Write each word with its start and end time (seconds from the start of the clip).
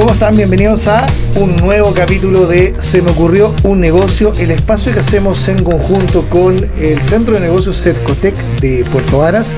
¿Cómo 0.00 0.12
están? 0.12 0.34
Bienvenidos 0.34 0.88
a 0.88 1.04
un 1.36 1.54
nuevo 1.56 1.92
capítulo 1.92 2.46
de 2.46 2.74
Se 2.80 3.02
me 3.02 3.10
ocurrió 3.10 3.54
un 3.64 3.82
negocio, 3.82 4.32
el 4.38 4.50
espacio 4.50 4.94
que 4.94 5.00
hacemos 5.00 5.46
en 5.46 5.62
conjunto 5.62 6.26
con 6.30 6.56
el 6.78 6.98
Centro 7.02 7.34
de 7.34 7.40
Negocios 7.40 7.76
Cercotec 7.82 8.34
de 8.62 8.82
Puerto 8.90 9.18
Varas, 9.18 9.54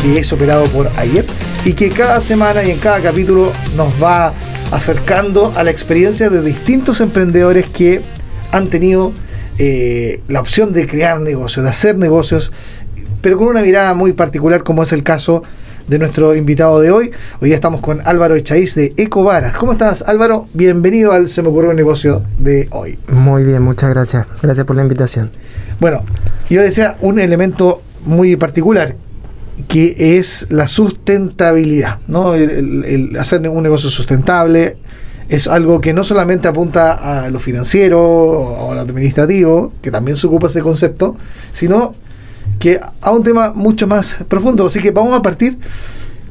que 0.00 0.20
es 0.20 0.32
operado 0.32 0.64
por 0.66 0.88
AIEP 0.96 1.28
y 1.64 1.72
que 1.72 1.88
cada 1.88 2.20
semana 2.20 2.62
y 2.62 2.70
en 2.70 2.78
cada 2.78 3.00
capítulo 3.00 3.52
nos 3.76 3.92
va 4.00 4.32
acercando 4.70 5.52
a 5.56 5.64
la 5.64 5.72
experiencia 5.72 6.30
de 6.30 6.40
distintos 6.40 7.00
emprendedores 7.00 7.66
que 7.68 8.00
han 8.52 8.68
tenido 8.68 9.12
eh, 9.58 10.20
la 10.28 10.40
opción 10.40 10.72
de 10.72 10.86
crear 10.86 11.20
negocios, 11.20 11.64
de 11.64 11.70
hacer 11.70 11.98
negocios, 11.98 12.52
pero 13.20 13.36
con 13.36 13.48
una 13.48 13.62
mirada 13.62 13.92
muy 13.92 14.12
particular 14.12 14.62
como 14.62 14.84
es 14.84 14.92
el 14.92 15.02
caso 15.02 15.42
de 15.42 15.48
nuestro 15.96 16.36
invitado 16.36 16.80
de 16.80 16.90
hoy. 16.90 17.10
Hoy 17.40 17.48
día 17.48 17.54
estamos 17.54 17.80
con 17.80 18.02
Álvaro 18.04 18.36
Echaíz 18.36 18.74
de 18.74 18.92
Ecovaras. 18.98 19.56
¿Cómo 19.56 19.72
estás, 19.72 20.02
Álvaro? 20.02 20.46
Bienvenido 20.52 21.12
al 21.12 21.30
Se 21.30 21.40
me 21.40 21.48
ocurrió 21.48 21.70
un 21.70 21.76
negocio 21.76 22.22
de 22.38 22.68
hoy. 22.72 22.98
Muy 23.08 23.44
bien, 23.44 23.62
muchas 23.62 23.88
gracias. 23.88 24.26
Gracias 24.42 24.66
por 24.66 24.76
la 24.76 24.82
invitación. 24.82 25.30
Bueno, 25.80 26.02
yo 26.50 26.60
decía 26.60 26.96
un 27.00 27.18
elemento 27.18 27.80
muy 28.04 28.36
particular 28.36 28.96
que 29.66 30.18
es 30.18 30.46
la 30.50 30.68
sustentabilidad, 30.68 31.98
¿no? 32.06 32.34
El, 32.34 33.16
hacer 33.18 33.48
un 33.48 33.62
negocio 33.62 33.88
sustentable 33.88 34.76
es 35.28 35.48
algo 35.48 35.80
que 35.80 35.92
no 35.92 36.04
solamente 36.04 36.48
apunta 36.48 37.24
a 37.24 37.30
lo 37.30 37.40
financiero 37.40 38.00
o 38.00 38.72
a 38.72 38.74
lo 38.74 38.80
administrativo, 38.80 39.72
que 39.82 39.90
también 39.90 40.16
se 40.16 40.26
ocupa 40.26 40.48
ese 40.48 40.60
concepto, 40.60 41.16
sino 41.52 41.94
que 42.58 42.80
a 43.00 43.10
un 43.12 43.22
tema 43.22 43.52
mucho 43.54 43.86
más 43.86 44.16
profundo. 44.28 44.66
Así 44.66 44.80
que 44.80 44.90
vamos 44.90 45.12
a 45.18 45.22
partir 45.22 45.58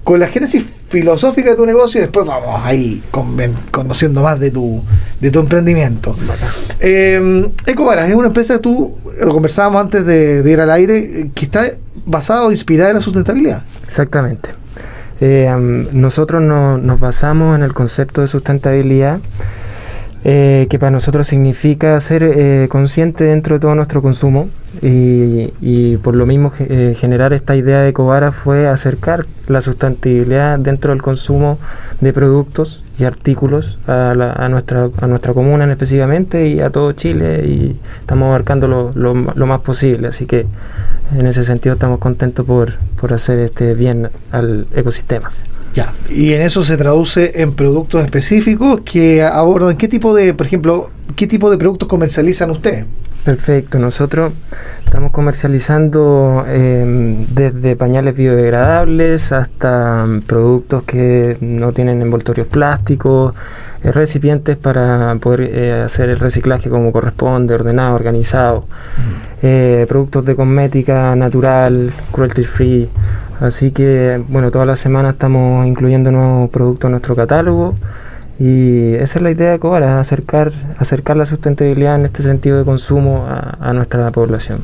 con 0.04 0.20
la 0.20 0.28
génesis 0.28 0.66
filosófica 0.88 1.50
de 1.50 1.56
tu 1.56 1.66
negocio 1.66 2.00
y 2.00 2.02
después 2.02 2.26
vamos 2.26 2.62
ahí 2.64 3.04
conociendo 3.72 4.22
más 4.22 4.40
de 4.40 4.52
tu, 4.52 4.82
de 5.20 5.32
tu 5.32 5.40
emprendimiento. 5.40 6.16
Eh, 6.80 7.46
Ecovaras 7.66 8.08
es 8.08 8.16
una 8.16 8.28
empresa 8.28 8.56
que 8.56 8.60
tú, 8.62 8.98
lo 9.20 9.34
conversábamos 9.34 9.82
antes 9.82 10.06
de, 10.06 10.44
ir 10.46 10.62
al 10.62 10.72
aire, 10.72 11.30
que 11.36 11.46
está 11.46 11.72
basada 12.06 12.44
o 12.44 12.52
inspirada 12.52 12.92
en 12.92 12.96
la 12.96 13.02
sustentabilidad. 13.02 13.64
Exactamente. 13.86 14.50
Eh, 15.20 15.50
nosotros 15.92 16.42
nos 16.42 17.00
basamos 17.00 17.58
en 17.58 17.64
el 17.64 17.74
concepto 17.74 18.22
de 18.22 18.28
sustentabilidad 18.28 19.20
eh, 20.24 20.68
que 20.70 20.78
para 20.78 20.92
nosotros 20.92 21.28
significa 21.28 22.00
ser 22.00 22.24
eh, 22.24 22.68
consciente 22.70 23.24
dentro 23.24 23.56
de 23.56 23.60
todo 23.60 23.76
nuestro 23.76 24.02
consumo 24.02 24.50
y, 24.82 25.98
por 25.98 26.16
lo 26.16 26.26
mismo 26.26 26.52
eh, 26.60 26.96
generar 26.98 27.34
esta 27.34 27.56
idea 27.56 27.82
de 27.82 27.94
Cobara 27.94 28.32
fue 28.32 28.68
acercar 28.68 29.26
la 29.48 29.62
sustentabilidad 29.62 30.60
dentro 30.60 30.92
del 30.92 31.02
consumo 31.02 31.58
de 32.02 32.14
productos 32.14 32.84
y 33.00 33.04
artículos 33.04 33.78
a, 33.88 34.48
nuestra, 34.50 34.90
a 35.00 35.08
nuestra 35.08 35.34
comuna 35.34 35.64
en 35.64 35.72
específicamente 35.72 36.48
y 36.48 36.62
a 36.62 36.70
todo 36.70 36.92
Chile 36.94 37.46
y 37.46 37.80
estamos 38.00 38.28
abarcando 38.28 38.68
lo, 38.68 38.92
lo, 38.94 39.14
lo 39.14 39.46
más 39.46 39.62
posible, 39.62 40.08
así 40.08 40.26
que 40.26 40.48
en 41.16 41.28
ese 41.28 41.44
sentido 41.44 41.74
estamos 41.74 42.00
contentos 42.00 42.46
por, 42.46 42.74
por 43.00 43.14
hacer 43.14 43.40
este 43.40 43.74
bien 43.74 44.10
al 44.32 44.66
ecosistema. 44.74 45.32
Ya, 45.74 45.94
y 46.10 46.34
en 46.34 46.42
eso 46.42 46.64
se 46.64 46.76
traduce 46.76 47.34
en 47.42 47.54
productos 47.54 48.04
específicos 48.04 48.82
que 48.82 49.22
abordan 49.22 49.78
qué 49.78 49.88
tipo 49.88 50.16
de, 50.16 50.34
por 50.34 50.48
ejemplo, 50.48 50.90
qué 51.16 51.28
tipo 51.28 51.52
de 51.52 51.58
productos 51.58 51.88
comercializan 51.88 52.50
ustedes. 52.50 52.86
Perfecto, 53.28 53.78
nosotros 53.78 54.32
estamos 54.86 55.12
comercializando 55.12 56.46
em, 56.48 57.26
desde 57.26 57.76
pañales 57.76 58.16
biodegradables 58.16 59.34
hasta 59.34 60.04
em, 60.06 60.22
productos 60.22 60.84
que 60.84 61.38
no 61.42 61.74
tienen 61.74 62.02
envoltorios 62.02 62.48
plásticos, 62.48 63.36
eh, 63.84 63.92
recipientes 63.92 64.56
para 64.56 65.14
poder 65.16 65.42
eh, 65.42 65.82
hacer 65.82 66.08
el 66.08 66.20
reciclaje 66.20 66.70
como 66.70 66.94
corresponde, 66.94 67.54
ordenado, 67.54 67.96
organizado, 67.96 68.62
mm. 68.62 69.36
eh, 69.42 69.86
productos 69.90 70.24
de 70.24 70.34
cosmética 70.34 71.14
natural, 71.18 71.92
cruelty 72.14 72.44
free, 72.46 72.90
Así 73.42 73.72
que, 73.72 74.24
bueno, 74.30 74.50
toda 74.52 74.66
la 74.66 74.76
semana 74.78 75.10
estamos 75.12 75.68
incluyendo 75.68 76.12
nuevos 76.12 76.50
productos 76.50 76.88
en 76.88 76.92
nuestro 76.92 77.16
catálogo 77.16 77.76
y 78.40 78.94
esa 78.96 79.18
es 79.18 79.22
la 79.24 79.32
idea 79.32 79.52
de 79.52 79.60
Cobara, 79.60 80.00
acercar, 80.00 80.52
acercar 80.78 81.18
la 81.18 81.26
sustentabilidad 81.26 81.96
en 81.96 82.06
este 82.06 82.22
sentido 82.22 82.60
de 82.60 82.66
consumo 82.66 83.26
a, 83.28 83.74
nuestra 83.74 84.12
población. 84.12 84.62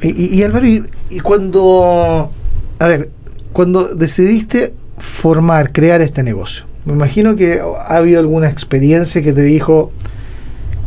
Y, 0.00 0.34
y 0.34 0.42
Álvaro, 0.42 0.66
y, 0.66 1.20
cuando, 1.22 2.30
a 2.78 2.86
ver, 2.86 3.10
cuando 3.52 3.94
decidiste 3.94 4.74
formar, 4.96 5.72
crear 5.72 6.00
este 6.00 6.22
negocio, 6.22 6.64
me 6.86 6.94
imagino 6.94 7.36
que 7.36 7.60
ha 7.60 7.96
habido 7.96 8.18
alguna 8.18 8.48
experiencia 8.48 9.22
que 9.22 9.34
te 9.34 9.42
dijo, 9.42 9.92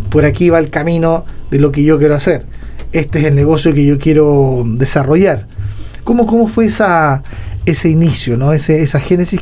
por 0.09 0.25
aquí 0.25 0.49
va 0.49 0.57
el 0.57 0.71
camino 0.71 1.25
de 1.51 1.59
lo 1.59 1.71
que 1.71 1.83
yo 1.83 1.99
quiero 1.99 2.15
hacer, 2.15 2.45
este 2.91 3.19
es 3.19 3.25
el 3.25 3.35
negocio 3.35 3.73
que 3.73 3.85
yo 3.85 3.99
quiero 3.99 4.63
desarrollar. 4.65 5.47
¿Cómo, 6.03 6.25
cómo 6.25 6.47
fue 6.47 6.65
esa, 6.65 7.23
ese 7.65 7.89
inicio, 7.89 8.37
¿no? 8.37 8.53
Ese, 8.53 8.81
esa 8.81 8.99
génesis 8.99 9.41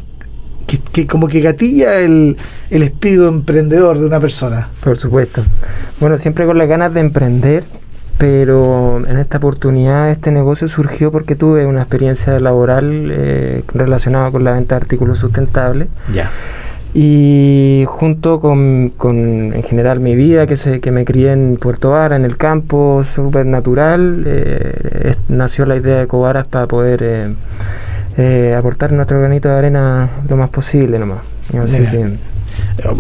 que, 0.79 1.07
como 1.07 1.27
que 1.27 1.41
gatilla 1.41 1.99
el, 1.99 2.37
el 2.69 2.83
espíritu 2.83 3.27
emprendedor 3.27 3.99
de 3.99 4.05
una 4.05 4.19
persona? 4.19 4.69
Por 4.83 4.97
supuesto. 4.97 5.43
Bueno, 5.99 6.17
siempre 6.17 6.45
con 6.45 6.57
las 6.57 6.67
ganas 6.67 6.93
de 6.93 6.99
emprender, 6.99 7.63
pero 8.17 9.05
en 9.05 9.17
esta 9.17 9.37
oportunidad 9.37 10.11
este 10.11 10.31
negocio 10.31 10.67
surgió 10.67 11.11
porque 11.11 11.35
tuve 11.35 11.65
una 11.65 11.81
experiencia 11.81 12.39
laboral 12.39 13.09
eh, 13.11 13.63
relacionada 13.73 14.31
con 14.31 14.43
la 14.43 14.53
venta 14.53 14.75
de 14.75 14.81
artículos 14.81 15.19
sustentables. 15.19 15.87
Ya. 16.13 16.31
Y 16.95 17.85
junto 17.87 18.39
con, 18.39 18.93
con, 18.95 19.51
en 19.53 19.63
general 19.63 19.99
mi 19.99 20.15
vida, 20.15 20.45
que, 20.45 20.57
se, 20.57 20.79
que 20.79 20.91
me 20.91 21.05
crié 21.05 21.33
en 21.33 21.57
Puerto 21.59 21.89
Vara, 21.89 22.15
en 22.15 22.23
el 22.23 22.37
campo, 22.37 23.03
súper 23.03 23.47
natural, 23.47 24.23
eh, 24.27 25.15
nació 25.27 25.65
la 25.65 25.75
idea 25.75 25.99
de 25.99 26.07
Cobaras 26.07 26.45
para 26.45 26.67
poder 26.67 27.01
eh, 27.01 27.33
eh, 28.17 28.55
aportar 28.57 28.91
nuestro 28.91 29.19
granito 29.19 29.49
de 29.49 29.55
arena 29.55 30.09
lo 30.29 30.37
más 30.37 30.49
posible 30.49 30.99
nomás. 30.99 31.19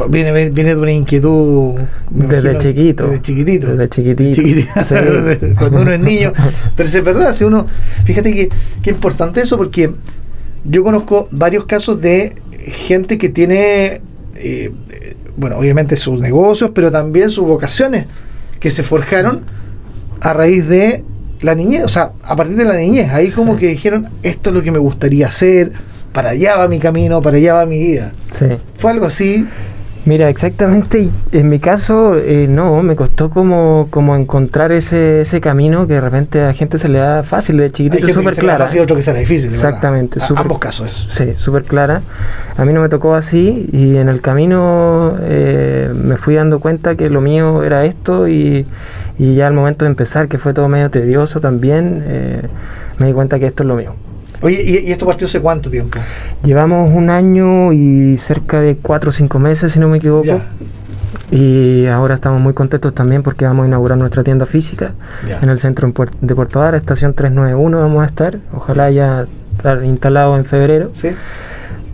viene, 0.09 0.49
viene 0.49 0.75
de 0.75 0.81
una 0.81 0.91
inquietud 0.91 1.79
desde 2.09 2.57
chiquito. 2.59 3.07
desde 3.07 3.21
chiquitito. 3.21 3.75
Desde 3.75 3.89
chiquitito, 3.89 5.55
cuando 5.59 5.81
uno 5.81 5.91
es 5.91 5.99
niño. 5.99 6.33
Pero 6.75 6.89
es 6.89 7.03
verdad 7.03 7.33
si 7.33 7.43
uno 7.43 7.65
fíjate 8.05 8.33
que, 8.33 8.49
que 8.81 8.89
importante 8.89 9.41
eso 9.41 9.57
porque 9.57 9.91
yo 10.63 10.83
conozco 10.83 11.27
varios 11.31 11.65
casos 11.65 12.01
de 12.01 12.35
gente 12.57 13.17
que 13.17 13.29
tiene, 13.29 14.01
eh, 14.35 14.71
bueno, 15.35 15.57
obviamente 15.57 15.97
sus 15.97 16.19
negocios, 16.19 16.71
pero 16.73 16.89
también 16.89 17.29
sus 17.29 17.45
vocaciones 17.45 18.05
que 18.59 18.71
se 18.71 18.83
forjaron 18.83 19.41
a 20.21 20.33
raíz 20.33 20.67
de 20.67 21.03
la 21.43 21.55
niñez, 21.55 21.83
o 21.83 21.89
sea, 21.89 22.13
a 22.23 22.35
partir 22.35 22.55
de 22.55 22.65
la 22.65 22.75
niñez, 22.75 23.11
ahí 23.11 23.29
como 23.29 23.55
que 23.57 23.67
dijeron, 23.67 24.09
esto 24.23 24.49
es 24.49 24.55
lo 24.55 24.63
que 24.63 24.71
me 24.71 24.79
gustaría 24.79 25.27
hacer, 25.27 25.71
para 26.13 26.29
allá 26.29 26.57
va 26.57 26.67
mi 26.67 26.79
camino, 26.79 27.21
para 27.21 27.37
allá 27.37 27.53
va 27.53 27.65
mi 27.65 27.79
vida. 27.79 28.13
Sí. 28.39 28.45
Fue 28.77 28.91
algo 28.91 29.05
así. 29.05 29.45
Mira, 30.05 30.27
exactamente, 30.27 31.09
en 31.31 31.49
mi 31.49 31.59
caso 31.59 32.17
eh, 32.17 32.45
no, 32.49 32.83
me 32.83 32.93
costó 32.93 33.29
como, 33.29 33.87
como 33.89 34.17
encontrar 34.17 34.73
ese, 34.73 35.21
ese 35.21 35.39
camino 35.39 35.87
que 35.87 35.93
de 35.93 36.01
repente 36.01 36.41
a 36.41 36.47
la 36.47 36.53
gente 36.53 36.77
se 36.77 36.89
le 36.89 36.99
da 36.99 37.23
fácil, 37.23 37.55
de 37.55 37.71
chiquitito, 37.71 38.13
súper 38.13 38.35
clara. 38.35 38.65
Fácil, 38.65 38.81
otro 38.81 38.97
que 38.97 39.01
sea 39.01 39.13
difícil. 39.13 39.53
Exactamente. 39.53 40.19
ambos 40.35 40.59
casos. 40.59 41.07
Sí, 41.09 41.33
súper 41.37 41.63
clara. 41.63 42.01
A 42.57 42.65
mí 42.65 42.73
no 42.73 42.81
me 42.81 42.89
tocó 42.89 43.15
así 43.15 43.69
y 43.71 43.95
en 43.95 44.09
el 44.09 44.19
camino 44.19 45.15
eh, 45.21 45.93
me 45.95 46.17
fui 46.17 46.35
dando 46.35 46.59
cuenta 46.59 46.95
que 46.95 47.09
lo 47.09 47.21
mío 47.21 47.63
era 47.63 47.85
esto 47.85 48.27
y, 48.27 48.67
y, 49.17 49.35
ya 49.35 49.47
al 49.47 49.53
momento 49.53 49.85
de 49.85 49.91
empezar, 49.91 50.27
que 50.27 50.37
fue 50.37 50.53
todo 50.53 50.67
medio 50.67 50.91
tedioso 50.91 51.39
también, 51.39 52.03
eh, 52.05 52.41
me 52.97 53.07
di 53.07 53.13
cuenta 53.13 53.39
que 53.39 53.45
esto 53.45 53.63
es 53.63 53.67
lo 53.67 53.75
mío. 53.75 53.95
Oye, 54.43 54.61
¿y, 54.85 54.91
esto 54.91 55.05
partió 55.05 55.25
hace 55.25 55.39
cuánto 55.39 55.69
tiempo? 55.69 55.99
Llevamos 56.43 56.91
un 56.93 57.09
año 57.09 57.71
y 57.71 58.17
cerca 58.17 58.59
de 58.59 58.75
cuatro 58.75 59.07
o 59.09 59.13
cinco 59.13 59.39
meses, 59.39 59.71
si 59.71 59.79
no 59.79 59.87
me 59.87 59.99
equivoco. 59.99 60.41
Y 61.31 61.87
ahora 61.87 62.15
estamos 62.15 62.41
muy 62.41 62.53
contentos 62.53 62.93
también 62.93 63.23
porque 63.23 63.45
vamos 63.45 63.63
a 63.63 63.67
inaugurar 63.67 63.97
nuestra 63.97 64.21
tienda 64.21 64.45
física 64.45 64.95
en 65.41 65.47
el 65.47 65.59
centro 65.59 65.87
de 65.87 66.35
Puerto 66.35 66.59
Vara, 66.59 66.75
estación 66.75 67.13
391 67.13 67.79
vamos 67.79 68.03
a 68.03 68.05
estar. 68.05 68.37
Ojalá 68.53 68.91
ya 68.91 69.27
estar 69.55 69.81
instalado 69.85 70.35
en 70.35 70.43
febrero. 70.43 70.91
Sí. 70.93 71.11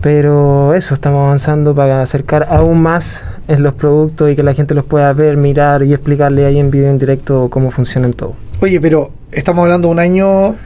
Pero 0.00 0.74
eso, 0.74 0.94
estamos 0.94 1.26
avanzando 1.26 1.72
para 1.72 2.02
acercar 2.02 2.48
aún 2.50 2.82
más 2.82 3.22
en 3.46 3.62
los 3.62 3.74
productos 3.74 4.28
y 4.28 4.34
que 4.34 4.42
la 4.42 4.54
gente 4.54 4.74
los 4.74 4.84
pueda 4.84 5.12
ver, 5.12 5.36
mirar 5.36 5.84
y 5.84 5.92
explicarle 5.92 6.46
ahí 6.46 6.58
en 6.58 6.72
video 6.72 6.90
en 6.90 6.98
directo 6.98 7.46
cómo 7.48 7.70
funcionan 7.70 8.12
todo. 8.12 8.34
Oye, 8.60 8.80
pero 8.80 9.12
estamos 9.30 9.62
hablando 9.62 9.86
de 9.86 9.92
un 9.92 10.00
año 10.00 10.56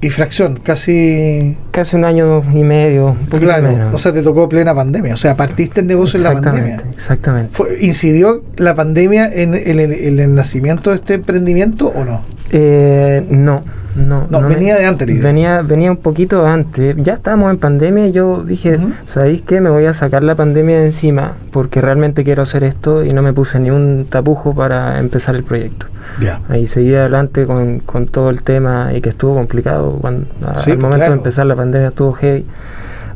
y 0.00 0.10
fracción, 0.10 0.60
casi... 0.62 1.56
Casi 1.72 1.96
un 1.96 2.04
año 2.04 2.42
y 2.54 2.62
medio, 2.62 3.16
un 3.20 3.26
claro, 3.26 3.68
menos. 3.68 3.94
o 3.94 3.98
sea, 3.98 4.12
te 4.12 4.22
tocó 4.22 4.48
plena 4.48 4.74
pandemia, 4.74 5.14
o 5.14 5.16
sea, 5.16 5.36
partiste 5.36 5.80
el 5.80 5.88
negocio 5.88 6.18
en 6.18 6.24
la 6.24 6.32
pandemia. 6.34 6.82
Exactamente. 6.94 7.56
¿Incidió 7.80 8.44
la 8.56 8.74
pandemia 8.74 9.28
en, 9.32 9.54
el 9.54 10.34
nacimiento 10.34 10.90
de 10.90 10.96
este 10.96 11.14
emprendimiento 11.14 11.88
o 11.88 12.04
no? 12.04 12.22
Eh, 12.50 13.26
no, 13.28 13.64
no. 13.96 14.26
No, 14.30 14.42
venía 14.48 14.76
de 14.76 14.86
antes. 14.86 15.22
Venía, 15.22 15.62
venía 15.62 15.90
un 15.90 15.96
poquito 15.96 16.46
antes. 16.46 16.94
Ya 16.98 17.14
estábamos 17.14 17.50
en 17.50 17.58
pandemia 17.58 18.06
y 18.06 18.12
yo 18.12 18.44
dije, 18.44 18.78
¿sabéis 19.06 19.42
qué? 19.42 19.60
Me 19.60 19.70
voy 19.70 19.86
a 19.86 19.92
sacar 19.92 20.24
la 20.24 20.34
pandemia 20.34 20.78
de 20.78 20.86
encima 20.86 21.34
porque 21.50 21.80
realmente 21.80 22.24
quiero 22.24 22.42
hacer 22.42 22.64
esto 22.64 23.04
y 23.04 23.12
no 23.12 23.22
me 23.22 23.32
puse 23.32 23.58
ni 23.58 23.70
un 23.70 24.06
tapujo 24.08 24.54
para 24.54 24.98
empezar 24.98 25.34
el 25.34 25.44
proyecto. 25.44 25.86
Ya. 26.20 26.40
Ahí 26.48 26.66
seguí 26.66 26.94
adelante 26.94 27.44
con, 27.44 27.80
con, 27.80 28.06
todo 28.06 28.30
el 28.30 28.42
tema 28.42 28.92
y 28.94 29.00
que 29.00 29.10
estuvo 29.10 29.34
complicado. 29.34 29.98
Cuando, 30.00 30.26
al 30.44 30.78
momento 30.78 31.06
de 31.06 31.16
empezar 31.16 31.46
la 31.46 31.56
pandemia 31.56 31.88
estuvo 31.88 32.12
heavy. 32.12 32.46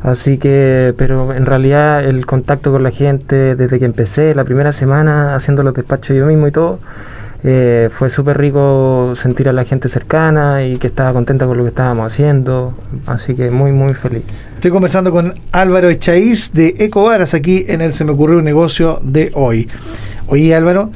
Así 0.03 0.37
que, 0.37 0.93
pero 0.97 1.33
en 1.33 1.45
realidad 1.45 2.03
el 2.03 2.25
contacto 2.25 2.73
con 2.73 2.83
la 2.83 2.91
gente 2.91 3.55
desde 3.55 3.79
que 3.79 3.85
empecé, 3.85 4.35
la 4.35 4.43
primera 4.43 4.73
semana 4.73 5.33
haciendo 5.33 5.63
los 5.63 5.73
despachos 5.73 6.17
yo 6.17 6.25
mismo 6.25 6.45
y 6.45 6.51
todo, 6.51 6.79
eh, 7.45 7.89
fue 7.91 8.09
súper 8.09 8.37
rico 8.37 9.13
sentir 9.17 9.49
a 9.49 9.53
la 9.53 9.65
gente 9.65 9.89
cercana 9.89 10.65
y 10.65 10.77
que 10.77 10.87
estaba 10.87 11.11
contenta 11.11 11.45
con 11.45 11.57
lo 11.57 11.63
que 11.63 11.69
estábamos 11.69 12.11
haciendo, 12.11 12.73
así 13.05 13.35
que 13.35 13.51
muy, 13.51 13.73
muy 13.73 13.93
feliz. 13.93 14.23
Estoy 14.53 14.71
conversando 14.71 15.11
con 15.11 15.33
Álvaro 15.51 15.89
Echaíz 15.89 16.53
de 16.53 16.73
Ecovaras 16.79 17.33
aquí 17.33 17.65
en 17.67 17.81
el 17.81 17.91
Se 17.91 18.05
me 18.05 18.11
ocurrió 18.11 18.37
un 18.37 18.45
negocio 18.45 18.99
de 19.01 19.31
hoy. 19.33 19.67
Oye 20.27 20.55
Álvaro, 20.55 20.89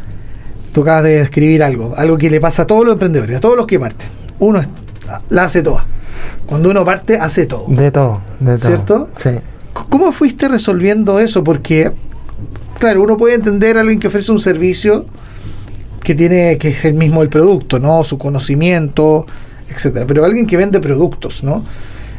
tú 0.73 0.83
acabas 0.83 1.03
de 1.03 1.19
escribir 1.19 1.63
algo, 1.63 1.93
algo 1.97 2.17
que 2.17 2.29
le 2.29 2.39
pasa 2.39 2.61
a 2.61 2.67
todos 2.67 2.85
los 2.85 2.93
emprendedores, 2.93 3.35
a 3.35 3.39
todos 3.41 3.57
los 3.57 3.67
que 3.67 3.77
parten. 3.77 4.07
Uno 4.39 4.63
la 5.29 5.43
hace 5.43 5.61
toda. 5.61 5.85
Cuando 6.45 6.69
uno 6.69 6.85
parte, 6.85 7.17
hace 7.17 7.45
todo. 7.45 7.65
De 7.67 7.91
todo, 7.91 8.21
de 8.39 8.57
todo. 8.57 8.67
¿Cierto? 8.67 9.09
Sí. 9.17 9.31
¿Cómo 9.73 10.13
fuiste 10.13 10.47
resolviendo 10.47 11.19
eso? 11.19 11.43
Porque, 11.43 11.91
claro, 12.79 13.03
uno 13.03 13.17
puede 13.17 13.35
entender 13.35 13.77
a 13.77 13.81
alguien 13.81 13.99
que 13.99 14.07
ofrece 14.07 14.31
un 14.31 14.39
servicio 14.39 15.05
que 16.03 16.15
tiene, 16.15 16.57
que 16.57 16.69
es 16.69 16.85
el 16.85 16.93
mismo 16.93 17.21
el 17.21 17.29
producto, 17.29 17.79
¿no? 17.79 18.03
Su 18.03 18.17
conocimiento, 18.17 19.25
etcétera. 19.69 20.05
Pero 20.07 20.25
alguien 20.25 20.47
que 20.47 20.57
vende 20.57 20.79
productos, 20.79 21.43
¿no? 21.43 21.63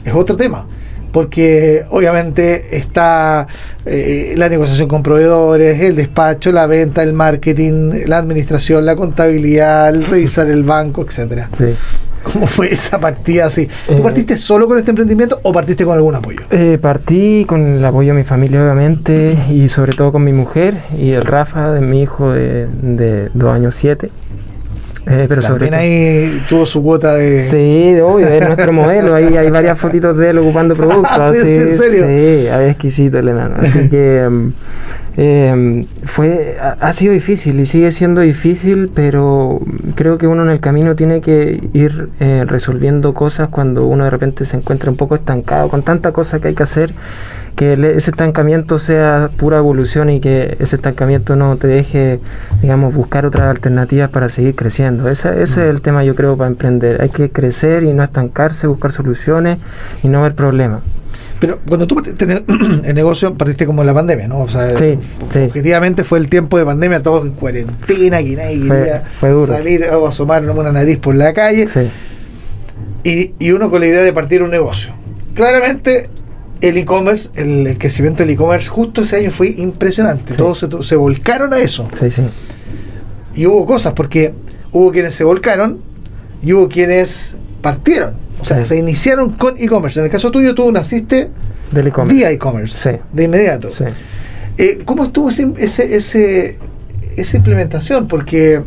Es 0.04 0.14
otro 0.14 0.36
tema. 0.36 0.66
Porque 1.12 1.84
obviamente 1.88 2.76
está 2.76 3.46
eh, 3.86 4.34
la 4.36 4.50
negociación 4.50 4.88
con 4.88 5.02
proveedores, 5.02 5.80
el 5.80 5.96
despacho, 5.96 6.52
la 6.52 6.66
venta, 6.66 7.02
el 7.02 7.14
marketing, 7.14 7.92
la 8.06 8.18
administración, 8.18 8.84
la 8.84 8.94
contabilidad, 8.94 9.88
el 9.88 10.04
revisar 10.04 10.48
el 10.48 10.64
banco, 10.64 11.02
etcétera. 11.02 11.48
Sí. 11.56 11.74
¿Cómo 12.32 12.46
fue 12.46 12.72
esa 12.72 13.00
partida 13.00 13.46
así? 13.46 13.68
¿Tú 13.86 13.94
eh, 13.94 14.00
partiste 14.02 14.36
solo 14.36 14.66
con 14.66 14.78
este 14.78 14.90
emprendimiento 14.90 15.40
o 15.42 15.52
partiste 15.52 15.84
con 15.84 15.96
algún 15.96 16.14
apoyo? 16.14 16.40
Eh, 16.50 16.78
partí 16.80 17.44
con 17.46 17.78
el 17.78 17.84
apoyo 17.84 18.12
de 18.12 18.18
mi 18.18 18.24
familia, 18.24 18.62
obviamente, 18.62 19.36
y 19.50 19.68
sobre 19.68 19.92
todo 19.92 20.12
con 20.12 20.24
mi 20.24 20.32
mujer 20.32 20.76
y 20.96 21.10
el 21.12 21.24
Rafa, 21.24 21.72
de 21.72 21.80
mi 21.80 22.02
hijo 22.02 22.32
de, 22.32 23.30
dos 23.32 23.52
años 23.52 23.74
siete. 23.74 24.10
Eh, 25.06 25.24
pero 25.26 25.40
También 25.40 25.72
ahí 25.72 26.44
tuvo 26.50 26.66
su 26.66 26.82
cuota 26.82 27.14
de. 27.14 27.48
Sí, 27.48 27.98
obvio, 27.98 28.26
es 28.26 28.46
nuestro 28.46 28.74
modelo. 28.74 29.14
Ahí 29.14 29.38
hay 29.38 29.50
varias 29.50 29.78
fotitos 29.78 30.14
de 30.18 30.30
él 30.30 30.38
ocupando 30.38 30.74
productos. 30.76 31.32
¿Sí, 31.32 31.54
¿En 31.54 31.78
serio? 31.78 32.06
Sí, 32.06 32.46
es 32.46 32.70
exquisito 32.70 33.18
el 33.18 33.28
enano. 33.28 33.54
Así 33.58 33.88
que. 33.88 34.28
Eh, 35.20 35.84
fue, 36.04 36.56
ha, 36.60 36.92
sido 36.92 37.12
difícil 37.12 37.58
y 37.58 37.66
sigue 37.66 37.90
siendo 37.90 38.20
difícil, 38.20 38.88
pero 38.94 39.60
creo 39.96 40.16
que 40.16 40.28
uno 40.28 40.44
en 40.44 40.50
el 40.50 40.60
camino 40.60 40.94
tiene 40.94 41.20
que 41.20 41.68
ir 41.72 42.10
eh, 42.20 42.44
resolviendo 42.46 43.14
cosas 43.14 43.48
cuando 43.48 43.86
uno 43.86 44.04
de 44.04 44.10
repente 44.10 44.44
se 44.44 44.56
encuentra 44.56 44.92
un 44.92 44.96
poco 44.96 45.16
estancado 45.16 45.70
con 45.70 45.82
tanta 45.82 46.12
cosa 46.12 46.38
que 46.38 46.46
hay 46.46 46.54
que 46.54 46.62
hacer, 46.62 46.92
que 47.58 47.72
ese 47.72 48.12
estancamiento 48.12 48.78
sea 48.78 49.30
pura 49.36 49.58
evolución 49.58 50.10
y 50.10 50.20
que 50.20 50.56
ese 50.60 50.76
estancamiento 50.76 51.34
no 51.34 51.56
te 51.56 51.66
deje, 51.66 52.20
digamos, 52.62 52.94
buscar 52.94 53.26
otras 53.26 53.48
alternativas 53.48 54.10
para 54.10 54.28
seguir 54.28 54.54
creciendo. 54.54 55.08
Ese, 55.08 55.42
ese 55.42 55.42
es 55.42 55.74
el 55.74 55.80
tema 55.80 56.04
yo 56.04 56.14
creo 56.14 56.36
para 56.36 56.48
emprender. 56.48 57.02
Hay 57.02 57.08
que 57.08 57.30
crecer 57.30 57.82
y 57.82 57.92
no 57.92 58.04
estancarse, 58.04 58.68
buscar 58.68 58.92
soluciones 58.92 59.58
y 60.04 60.08
no 60.08 60.22
ver 60.22 60.36
problemas. 60.36 60.82
Pero 61.40 61.58
cuando 61.66 61.88
tú 61.88 61.96
partiste 61.96 62.24
el 62.84 62.94
negocio, 62.94 63.34
partiste 63.34 63.66
como 63.66 63.82
en 63.82 63.88
la 63.88 63.94
pandemia, 63.94 64.28
¿no? 64.28 64.38
O 64.38 64.48
sea, 64.48 64.72
objetivamente 65.20 66.04
fue 66.04 66.20
el 66.20 66.28
tiempo 66.28 66.58
de 66.58 66.64
pandemia, 66.64 67.02
todos 67.02 67.26
en 67.26 67.32
cuarentena, 67.32 68.18
que 68.22 68.36
nadie 68.36 68.60
quería 68.60 69.02
salir 69.48 69.84
o 69.90 70.06
asomar 70.06 70.48
una 70.48 70.70
nariz 70.70 70.98
por 70.98 71.16
la 71.16 71.32
calle. 71.32 71.66
Y, 73.02 73.34
y, 73.40 73.50
uno 73.50 73.68
con 73.68 73.80
la 73.80 73.88
idea 73.88 74.02
de 74.02 74.12
partir 74.12 74.44
un 74.44 74.50
negocio. 74.52 74.92
Claramente, 75.34 76.08
el 76.60 76.76
e-commerce, 76.76 77.28
el, 77.34 77.76
crecimiento 77.78 78.22
del 78.22 78.30
e-commerce, 78.30 78.68
justo 78.68 79.02
ese 79.02 79.16
año 79.16 79.30
fue 79.30 79.48
impresionante. 79.48 80.34
Todos 80.34 80.58
se, 80.58 80.68
se, 80.84 80.96
volcaron 80.96 81.52
a 81.52 81.58
eso. 81.58 81.88
Sí, 81.98 82.10
sí. 82.10 82.22
Y 83.34 83.46
hubo 83.46 83.64
cosas, 83.66 83.92
porque 83.92 84.34
hubo 84.72 84.90
quienes 84.90 85.14
se 85.14 85.24
volcaron 85.24 85.80
y 86.42 86.52
hubo 86.52 86.68
quienes 86.68 87.36
partieron. 87.62 88.14
O 88.40 88.44
sea, 88.44 88.64
se 88.64 88.78
iniciaron 88.78 89.32
con 89.32 89.56
e-commerce. 89.58 89.98
En 89.98 90.06
el 90.06 90.12
caso 90.12 90.30
tuyo, 90.30 90.54
tú 90.54 90.70
naciste 90.70 91.30
Del 91.70 91.88
e 91.88 91.92
vía 92.06 92.30
e-commerce, 92.30 93.00
de 93.12 93.24
inmediato. 93.24 93.70
Eh, 94.56 94.80
¿Cómo 94.84 95.04
estuvo 95.04 95.28
ese, 95.28 95.52
ese, 95.58 96.58
esa 97.16 97.36
implementación? 97.36 98.08
Porque 98.08 98.62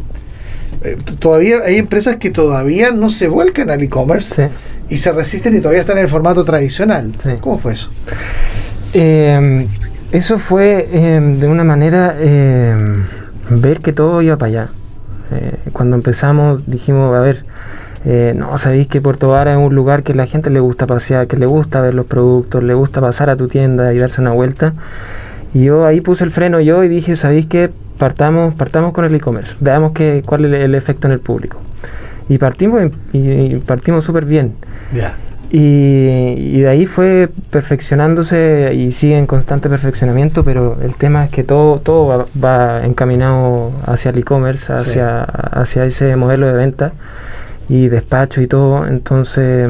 eh, 0.84 0.98
todavía 1.20 1.58
hay 1.66 1.78
empresas 1.78 2.18
que 2.18 2.30
todavía 2.30 2.92
no 2.92 3.10
se 3.10 3.28
vuelcan 3.28 3.70
al 3.70 3.82
e-commerce 3.82 4.50
y 4.92 4.98
se 4.98 5.12
resisten 5.14 5.56
y 5.56 5.60
todavía 5.60 5.82
están 5.82 5.98
en 5.98 6.04
el 6.04 6.10
formato 6.10 6.44
tradicional. 6.44 7.14
¿Cómo 7.40 7.58
fue 7.58 7.74
eso? 7.74 7.90
Em, 8.94 9.68
eso 10.12 10.38
fue 10.38 10.88
em, 10.92 11.40
de 11.40 11.48
una 11.48 11.64
manera 11.64 12.14
em, 12.20 13.06
ver 13.50 13.80
que 13.80 13.94
todo 13.94 14.22
iba 14.22 14.38
para 14.38 14.50
allá. 14.50 14.70
Eh, 15.32 15.56
cuando 15.72 15.96
empezamos 15.96 16.70
dijimos, 16.70 17.16
a 17.16 17.22
ver, 17.22 17.46
eh, 18.04 18.34
no, 18.36 18.58
sabéis 18.58 18.88
que 18.88 19.00
Puerto 19.00 19.30
Vara 19.30 19.54
es 19.54 19.58
un 19.58 19.74
lugar 19.74 20.04
que 20.04 20.12
a 20.12 20.16
la 20.16 20.26
gente 20.26 20.50
le 20.50 20.60
gusta 20.60 20.88
pasear, 20.88 21.28
que 21.28 21.38
le 21.38 21.46
gusta 21.46 21.80
ver 21.80 21.96
los 21.96 22.06
productos, 22.06 22.62
le 22.62 22.74
gusta 22.74 23.00
pasar 23.00 23.30
a 23.30 23.38
tu 23.38 23.48
tienda 23.48 23.94
y 23.94 23.98
darse 23.98 24.20
una 24.20 24.32
vuelta. 24.32 24.74
Y 25.54 25.64
yo 25.64 25.86
ahí 25.86 26.02
puse 26.02 26.26
el 26.26 26.32
freno 26.32 26.60
yo 26.60 26.84
y 26.84 26.90
dije, 26.90 27.16
¿sabéis 27.16 27.46
qué? 27.46 27.70
Partamos, 27.98 28.56
partamos 28.56 28.92
con 28.92 29.06
el 29.06 29.16
e-commerce, 29.16 29.56
veamos 29.62 29.94
que, 29.94 30.22
cuál 30.26 30.46
es 30.46 30.64
el, 30.64 30.76
efecto 30.76 31.08
en 31.08 31.14
el 31.14 31.20
público. 31.20 31.60
Y 32.32 32.38
partimos 32.38 32.92
y, 33.12 33.56
partimos 33.58 34.06
súper 34.06 34.24
bien. 34.24 34.56
Y, 35.52 36.62
de 36.62 36.70
ahí 36.70 36.86
fue 36.86 37.30
perfeccionándose 37.50 38.74
y 38.74 38.94
sigue 38.94 39.18
en 39.18 39.28
constante 39.28 39.68
perfeccionamiento, 39.68 40.46
pero 40.46 40.78
el 40.82 40.96
tema 40.96 41.26
es 41.26 41.30
que 41.30 41.44
todo, 41.44 41.82
todo 41.82 42.26
va, 42.42 42.86
encaminado 42.86 43.74
hacia 43.86 44.12
el 44.12 44.20
e-commerce, 44.20 44.72
hacia, 44.72 45.24
hacia 45.24 45.84
ese 45.84 46.16
modelo 46.16 46.48
de 46.48 46.54
venta 46.54 46.94
y 47.68 47.90
despacho 47.90 48.40
y 48.40 48.48
todo, 48.48 48.88
entonces 48.88 49.70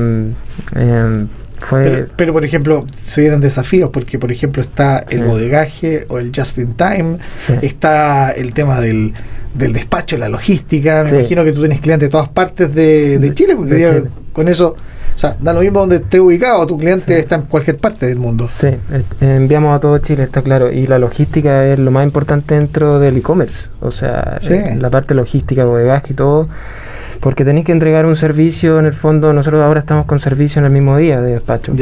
eh, 0.75 1.25
fue... 1.65 2.07
Pero, 2.15 2.33
por 2.33 2.45
ejemplo, 2.45 2.85
se 3.05 3.21
vienen 3.21 3.41
desafíos 3.41 3.89
porque, 3.91 4.19
por 4.19 4.31
ejemplo, 4.31 4.61
está 4.61 4.99
el 5.09 5.23
bodegaje 5.23 6.05
o 6.09 6.19
el 6.19 6.31
just 6.35 6.57
in 6.57 6.73
time, 6.73 7.17
está 7.61 8.31
el 8.31 8.53
tema 8.53 8.79
del, 8.79 9.13
del 9.53 9.73
despacho, 9.73 10.17
la 10.17 10.29
logística, 10.29 11.03
me 11.03 11.19
imagino 11.19 11.43
que 11.43 11.51
tú 11.51 11.59
tienes 11.59 11.81
clientes 11.81 12.09
de 12.09 12.11
todas 12.11 12.29
partes 12.29 12.73
de, 12.73 13.31
Chile, 13.33 13.55
porque 13.55 14.03
con 14.33 14.47
eso... 14.47 14.75
O 15.13 15.19
sea, 15.21 15.35
da 15.39 15.53
lo 15.53 15.59
mismo 15.59 15.81
donde 15.81 15.97
esté 15.97 16.19
ubicado, 16.19 16.65
tu 16.65 16.77
cliente 16.77 17.19
está 17.19 17.35
en 17.35 17.41
cualquier 17.43 17.77
parte 17.77 18.07
del 18.07 18.17
mundo. 18.17 18.47
Sí, 18.47 18.69
enviamos 19.19 19.75
a 19.75 19.79
todo 19.79 19.97
Chile, 19.99 20.23
está 20.23 20.41
claro. 20.41 20.71
Y 20.71 20.87
la 20.87 20.97
logística 20.97 21.67
es 21.67 21.77
lo 21.77 21.91
más 21.91 22.05
importante 22.05 22.55
dentro 22.55 22.97
del 22.97 23.17
e-commerce. 23.17 23.67
O 23.81 23.91
sea, 23.91 24.39
la 24.79 24.89
parte 24.89 25.13
logística, 25.13 25.65
bodegaje 25.65 26.13
y 26.13 26.15
todo 26.15 26.47
porque 27.21 27.45
tenéis 27.45 27.67
que 27.67 27.71
entregar 27.71 28.07
un 28.07 28.15
servicio, 28.15 28.79
en 28.79 28.85
el 28.85 28.93
fondo 28.93 29.31
nosotros 29.31 29.61
ahora 29.61 29.79
estamos 29.79 30.07
con 30.07 30.19
servicio 30.19 30.59
en 30.59 30.65
el 30.65 30.71
mismo 30.71 30.97
día 30.97 31.21
de 31.21 31.33
despacho. 31.33 31.73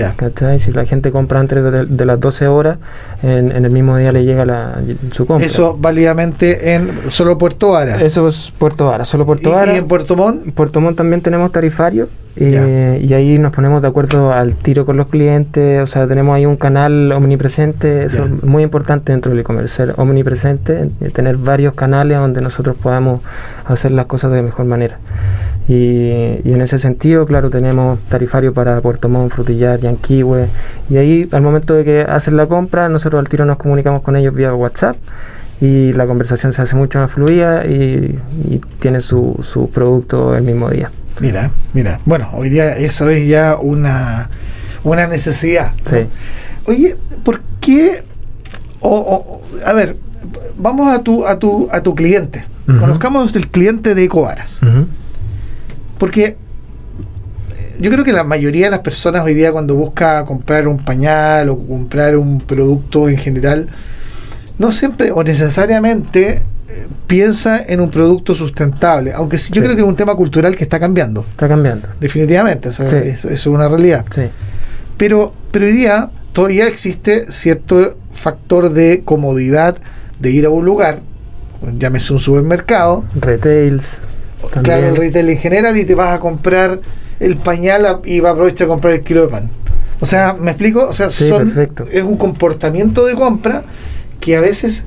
Si 0.59 0.71
la 0.71 0.85
gente 0.85 1.11
compra 1.11 1.39
antes 1.39 1.63
de, 1.89 2.05
las 2.05 2.19
12 2.19 2.47
horas, 2.47 2.77
en, 3.23 3.51
el 3.51 3.71
mismo 3.71 3.97
día 3.97 4.11
le 4.11 4.25
llega 4.25 4.45
la, 4.45 4.79
su 5.11 5.25
compra. 5.25 5.47
Eso 5.47 5.77
válidamente 5.79 6.75
en 6.75 6.91
solo 7.09 7.37
Puerto 7.37 7.71
Vara. 7.71 8.01
Eso 8.01 8.27
es 8.27 8.51
Puerto 8.57 8.87
Vara, 8.87 9.05
solo 9.05 9.25
Puerto 9.25 9.51
Vara. 9.51 9.73
¿Y, 9.73 9.77
en 9.77 9.87
Puerto 9.87 10.17
Montt? 10.17 10.45
En 10.45 10.51
Puerto 10.51 10.81
Montt 10.81 10.97
también 10.97 11.21
tenemos 11.21 11.51
tarifario 11.53 12.09
eh, 12.41 13.01
y 13.03 13.13
ahí 13.13 13.37
nos 13.37 13.51
ponemos 13.51 13.81
de 13.81 13.89
acuerdo 13.89 14.31
al 14.31 14.55
tiro 14.55 14.85
con 14.85 14.95
los 14.95 15.09
clientes, 15.09 15.83
o 15.83 15.87
sea, 15.87 16.07
tenemos 16.07 16.35
ahí 16.35 16.45
un 16.45 16.55
canal 16.55 17.11
omnipresente, 17.11 18.05
eso 18.05 18.25
es 18.25 18.43
muy 18.43 18.63
importante 18.63 19.11
dentro 19.11 19.31
del 19.31 19.41
e-commerce, 19.41 19.75
ser 19.75 19.93
omnipresente, 19.97 20.89
tener 21.13 21.35
varios 21.35 21.73
canales 21.73 22.17
donde 22.17 22.39
nosotros 22.39 22.77
podamos 22.81 23.21
hacer 23.65 23.91
las 23.91 24.05
cosas 24.05 24.31
de 24.31 24.41
mejor 24.41 24.65
manera. 24.65 24.99
Y, 25.67 26.11
en 26.45 26.61
ese 26.61 26.79
sentido, 26.79 27.25
claro, 27.25 27.49
tenemos 27.49 27.99
tarifario 28.09 28.53
para 28.53 28.79
Puerto 28.81 29.07
Montt, 29.07 29.33
Frutillar, 29.33 29.79
Yanquihue. 29.79 30.47
Y 30.89 30.97
ahí, 30.97 31.29
al 31.31 31.41
momento 31.41 31.75
de 31.75 31.83
que 31.83 32.01
hacen 32.01 32.37
la 32.37 32.47
compra, 32.47 32.89
nosotros 32.89 33.19
al 33.19 33.29
tiro 33.29 33.45
nos 33.45 33.57
comunicamos 33.57 34.01
con 34.01 34.15
ellos 34.15 34.33
vía 34.33 34.53
WhatsApp 34.55 34.95
y 35.61 35.93
la 35.93 36.07
conversación 36.07 36.53
se 36.53 36.61
hace 36.61 36.75
mucho 36.75 36.99
más 36.99 37.11
fluida 37.11 37.65
y, 37.65 38.19
tiene 38.79 39.01
su, 39.01 39.37
su 39.43 39.69
producto 39.69 40.35
el 40.35 40.43
mismo 40.43 40.69
día. 40.69 40.89
Mira, 41.19 41.51
mira. 41.73 41.99
Bueno, 42.05 42.29
hoy 42.33 42.49
día 42.49 42.75
eso 42.77 43.09
es 43.09 43.27
ya 43.27 43.57
una, 43.57 44.29
una 44.83 45.07
necesidad. 45.07 45.71
Oye, 46.65 46.95
¿por 47.23 47.41
qué? 47.59 48.03
o- 48.81 48.89
o- 48.97 49.41
a 49.65 49.73
ver, 49.73 49.97
vamos 50.57 50.87
a 50.93 51.03
tu, 51.03 51.25
a 51.25 51.37
tu, 51.37 51.67
a 51.71 51.81
tu 51.83 51.93
cliente. 51.95 52.43
Conozcamos 52.79 53.35
el 53.35 53.47
cliente 53.49 53.95
de 53.95 54.03
Ecovaras. 54.05 54.59
Ujú. 54.61 54.85
Porque 55.97 56.25
eh, 56.25 56.37
yo 57.79 57.89
creo 57.91 58.05
que 58.05 58.13
la 58.13 58.23
mayoría 58.23 58.65
de 58.67 58.71
las 58.71 58.79
personas 58.81 59.23
hoy 59.23 59.33
día 59.33 59.51
cuando 59.51 59.75
busca 59.75 60.23
comprar 60.25 60.67
un 60.67 60.77
pañal 60.77 61.49
o 61.49 61.57
comprar 61.57 62.15
un 62.15 62.39
producto 62.39 63.09
en 63.09 63.17
general, 63.17 63.67
no 64.59 64.71
siempre 64.71 65.11
o 65.11 65.23
necesariamente 65.23 66.43
piensa 67.07 67.61
en 67.67 67.79
un 67.81 67.89
producto 67.89 68.35
sustentable. 68.35 69.11
Aunque 69.13 69.37
sí, 69.37 69.51
yo 69.51 69.61
Sí. 69.61 69.65
creo 69.65 69.75
que 69.75 69.81
es 69.81 69.87
un 69.87 69.95
tema 69.95 70.15
cultural 70.15 70.55
que 70.55 70.63
está 70.63 70.79
cambiando. 70.79 71.21
Está 71.29 71.47
cambiando. 71.47 71.87
Definitivamente, 71.99 72.69
eso, 72.69 72.87
Sí. 72.87 72.95
es, 72.95 73.25
eso 73.25 73.29
es 73.29 73.45
una 73.47 73.67
realidad. 73.67 74.05
Sí. 74.13 74.23
Pero, 74.97 75.33
pero 75.51 75.65
hoy 75.65 75.71
día 75.71 76.09
todavía 76.33 76.67
existe 76.67 77.31
cierto 77.31 77.95
factor 78.13 78.71
de 78.71 79.01
comodidad 79.05 79.77
de 80.19 80.31
ir 80.31 80.45
a 80.45 80.49
un 80.49 80.65
lugar, 80.65 80.99
llámese 81.77 82.13
un 82.13 82.19
supermercado, 82.19 83.05
Retails. 83.19 83.83
claro, 84.63 84.87
el 84.89 84.95
retail 84.95 85.29
en 85.29 85.37
general, 85.37 85.77
y 85.77 85.85
te 85.85 85.95
vas 85.95 86.13
a 86.13 86.19
comprar 86.19 86.79
el 87.19 87.37
pañal 87.37 88.01
y 88.05 88.19
va 88.19 88.29
a 88.29 88.31
aprovechar 88.33 88.65
a 88.65 88.67
comprar 88.69 88.93
el 88.93 89.01
kilo 89.01 89.21
de 89.23 89.27
pan. 89.29 89.49
O 90.01 90.05
sea, 90.05 90.33
¿me 90.39 90.51
explico? 90.51 90.87
O 90.87 90.93
sea, 90.93 91.09
son, 91.09 91.53
es 91.91 92.03
un 92.03 92.17
comportamiento 92.17 93.05
de 93.05 93.15
compra 93.15 93.63
que 94.21 94.35
a 94.37 94.41
veces 94.41 94.83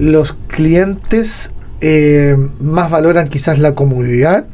los 0.00 0.34
clientes 0.48 1.52
eh, 1.80 2.36
más 2.60 2.90
valoran 2.90 3.28
quizás 3.28 3.58
la 3.58 3.74
comodidad 3.74 4.46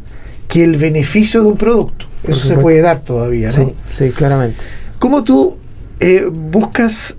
que 0.48 0.62
el 0.62 0.76
beneficio 0.76 1.42
de 1.42 1.48
un 1.48 1.56
producto. 1.56 2.06
Por 2.22 2.30
Eso 2.30 2.46
se 2.46 2.56
puede 2.56 2.80
dar 2.80 3.00
todavía, 3.00 3.48
¿no? 3.48 3.66
Sí, 3.66 3.74
sí, 3.96 4.10
claramente. 4.10 4.56
¿Cómo 4.98 5.24
tú 5.24 5.58
eh, 6.00 6.24
buscas 6.30 7.16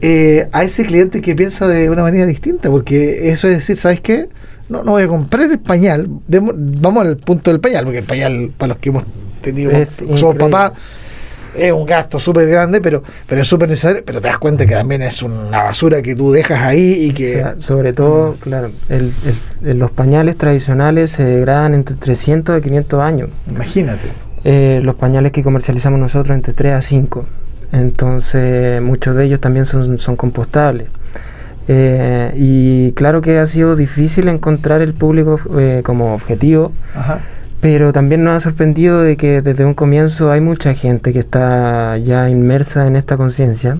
eh, 0.00 0.48
a 0.52 0.64
ese 0.64 0.84
cliente 0.84 1.20
que 1.20 1.34
piensa 1.34 1.68
de 1.68 1.90
una 1.90 2.02
manera 2.02 2.26
distinta? 2.26 2.70
Porque 2.70 3.30
eso 3.30 3.48
es 3.48 3.56
decir, 3.56 3.76
¿sabes 3.76 4.00
qué? 4.00 4.28
No, 4.68 4.82
no 4.82 4.92
voy 4.92 5.04
a 5.04 5.08
comprar 5.08 5.50
el 5.50 5.58
pañal. 5.58 6.08
Vamos 6.28 7.06
al 7.06 7.16
punto 7.16 7.50
del 7.50 7.60
pañal, 7.60 7.84
porque 7.84 7.98
el 7.98 8.04
pañal, 8.04 8.52
para 8.56 8.74
los 8.74 8.78
que 8.78 8.90
hemos 8.90 9.04
tenido, 9.40 9.70
Es 9.70 9.88
somos 10.16 10.36
papás, 10.36 10.72
es 11.58 11.72
un 11.72 11.84
gasto 11.86 12.18
súper 12.20 12.48
grande, 12.48 12.80
pero, 12.80 13.02
pero 13.28 13.42
es 13.42 13.48
súper 13.48 13.68
necesario. 13.68 14.02
Pero 14.04 14.20
te 14.20 14.28
das 14.28 14.38
cuenta 14.38 14.66
que 14.66 14.74
también 14.74 15.02
es 15.02 15.22
una 15.22 15.62
basura 15.64 16.00
que 16.02 16.14
tú 16.16 16.30
dejas 16.30 16.60
ahí 16.62 17.06
y 17.06 17.10
O 17.10 17.14
que. 17.14 17.32
sea, 17.34 17.54
sobre 17.58 17.92
todo, 17.92 18.36
claro, 18.40 18.70
el- 18.88 19.12
el- 19.64 19.78
los 19.78 19.90
pañales 19.90 20.36
tradicionales 20.36 21.10
se 21.10 21.24
degradan 21.24 21.74
entre 21.74 21.96
300 21.96 22.58
y 22.58 22.62
500 22.62 23.02
años. 23.02 23.30
Imagínate. 23.50 24.08
Eh, 24.44 24.80
los 24.82 24.94
pañales 24.94 25.32
que 25.32 25.42
comercializamos 25.42 25.98
nosotros 25.98 26.34
entre 26.34 26.52
3 26.54 26.74
a 26.74 26.82
5. 26.82 27.26
Entonces, 27.72 28.80
muchos 28.82 29.14
de 29.16 29.24
ellos 29.24 29.40
también 29.40 29.66
son, 29.66 29.98
son 29.98 30.16
compostables. 30.16 30.86
Eh, 31.70 32.32
y 32.36 32.92
claro 32.92 33.20
que 33.20 33.38
ha 33.38 33.46
sido 33.46 33.76
difícil 33.76 34.28
encontrar 34.28 34.80
el 34.80 34.94
público 34.94 35.38
eh, 35.58 35.82
como 35.84 36.14
objetivo, 36.14 36.72
Ajá. 36.94 37.20
Pero 37.60 37.92
también 37.92 38.24
nos 38.24 38.36
ha 38.36 38.40
sorprendido 38.40 39.02
de 39.02 39.16
que 39.16 39.42
desde 39.42 39.64
un 39.64 39.74
comienzo 39.74 40.30
hay 40.30 40.40
mucha 40.40 40.74
gente 40.74 41.12
que 41.12 41.18
está 41.20 41.96
ya 41.98 42.30
inmersa 42.30 42.86
en 42.86 42.96
esta 42.96 43.16
conciencia. 43.16 43.78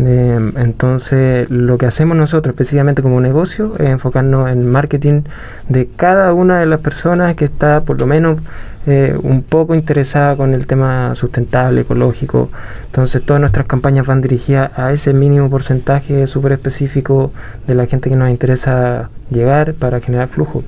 Eh, 0.00 0.52
entonces, 0.56 1.50
lo 1.50 1.76
que 1.76 1.86
hacemos 1.86 2.16
nosotros 2.16 2.52
específicamente 2.52 3.02
como 3.02 3.20
negocio 3.20 3.74
es 3.78 3.88
enfocarnos 3.88 4.48
en 4.50 4.70
marketing 4.70 5.22
de 5.68 5.88
cada 5.96 6.32
una 6.34 6.60
de 6.60 6.66
las 6.66 6.78
personas 6.80 7.34
que 7.34 7.46
está 7.46 7.80
por 7.80 7.98
lo 7.98 8.06
menos 8.06 8.38
eh, 8.86 9.18
un 9.20 9.42
poco 9.42 9.74
interesada 9.74 10.36
con 10.36 10.54
el 10.54 10.68
tema 10.68 11.14
sustentable, 11.16 11.80
ecológico. 11.80 12.48
Entonces, 12.86 13.22
todas 13.22 13.40
nuestras 13.40 13.66
campañas 13.66 14.06
van 14.06 14.22
dirigidas 14.22 14.70
a 14.78 14.92
ese 14.92 15.12
mínimo 15.12 15.50
porcentaje 15.50 16.28
súper 16.28 16.52
específico 16.52 17.32
de 17.66 17.74
la 17.74 17.86
gente 17.86 18.08
que 18.08 18.16
nos 18.16 18.30
interesa 18.30 19.10
llegar 19.30 19.74
para 19.74 20.00
generar 20.00 20.28
flujo. 20.28 20.62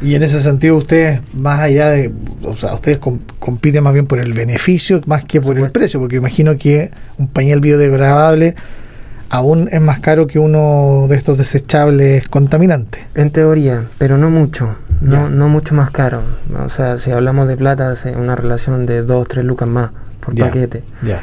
Y 0.00 0.14
en 0.14 0.22
ese 0.22 0.40
sentido, 0.40 0.76
ustedes, 0.76 1.20
más 1.34 1.60
allá 1.60 1.88
de. 1.90 2.12
O 2.42 2.56
sea, 2.56 2.74
ustedes 2.74 2.98
com- 2.98 3.20
compiten 3.38 3.82
más 3.84 3.92
bien 3.94 4.06
por 4.06 4.18
el 4.18 4.32
beneficio 4.32 5.00
más 5.06 5.24
que 5.24 5.40
por 5.40 5.58
el 5.58 5.70
precio, 5.70 6.00
porque 6.00 6.16
imagino 6.16 6.56
que 6.56 6.90
un 7.18 7.28
pañal 7.28 7.60
biodegradable 7.60 8.54
aún 9.30 9.68
es 9.72 9.80
más 9.80 9.98
caro 10.00 10.26
que 10.26 10.38
uno 10.38 11.06
de 11.08 11.16
estos 11.16 11.38
desechables 11.38 12.28
contaminantes. 12.28 13.02
En 13.14 13.30
teoría, 13.30 13.84
pero 13.98 14.16
no 14.18 14.30
mucho, 14.30 14.76
no, 15.00 15.28
no 15.30 15.48
mucho 15.48 15.74
más 15.74 15.90
caro. 15.90 16.20
O 16.64 16.68
sea, 16.68 16.98
si 16.98 17.10
hablamos 17.10 17.48
de 17.48 17.56
plata, 17.56 17.92
es 17.92 18.04
una 18.04 18.36
relación 18.36 18.86
de 18.86 19.02
2, 19.02 19.26
3 19.28 19.44
lucas 19.44 19.68
más 19.68 19.90
por 20.20 20.36
paquete. 20.36 20.82
Ya. 21.02 21.20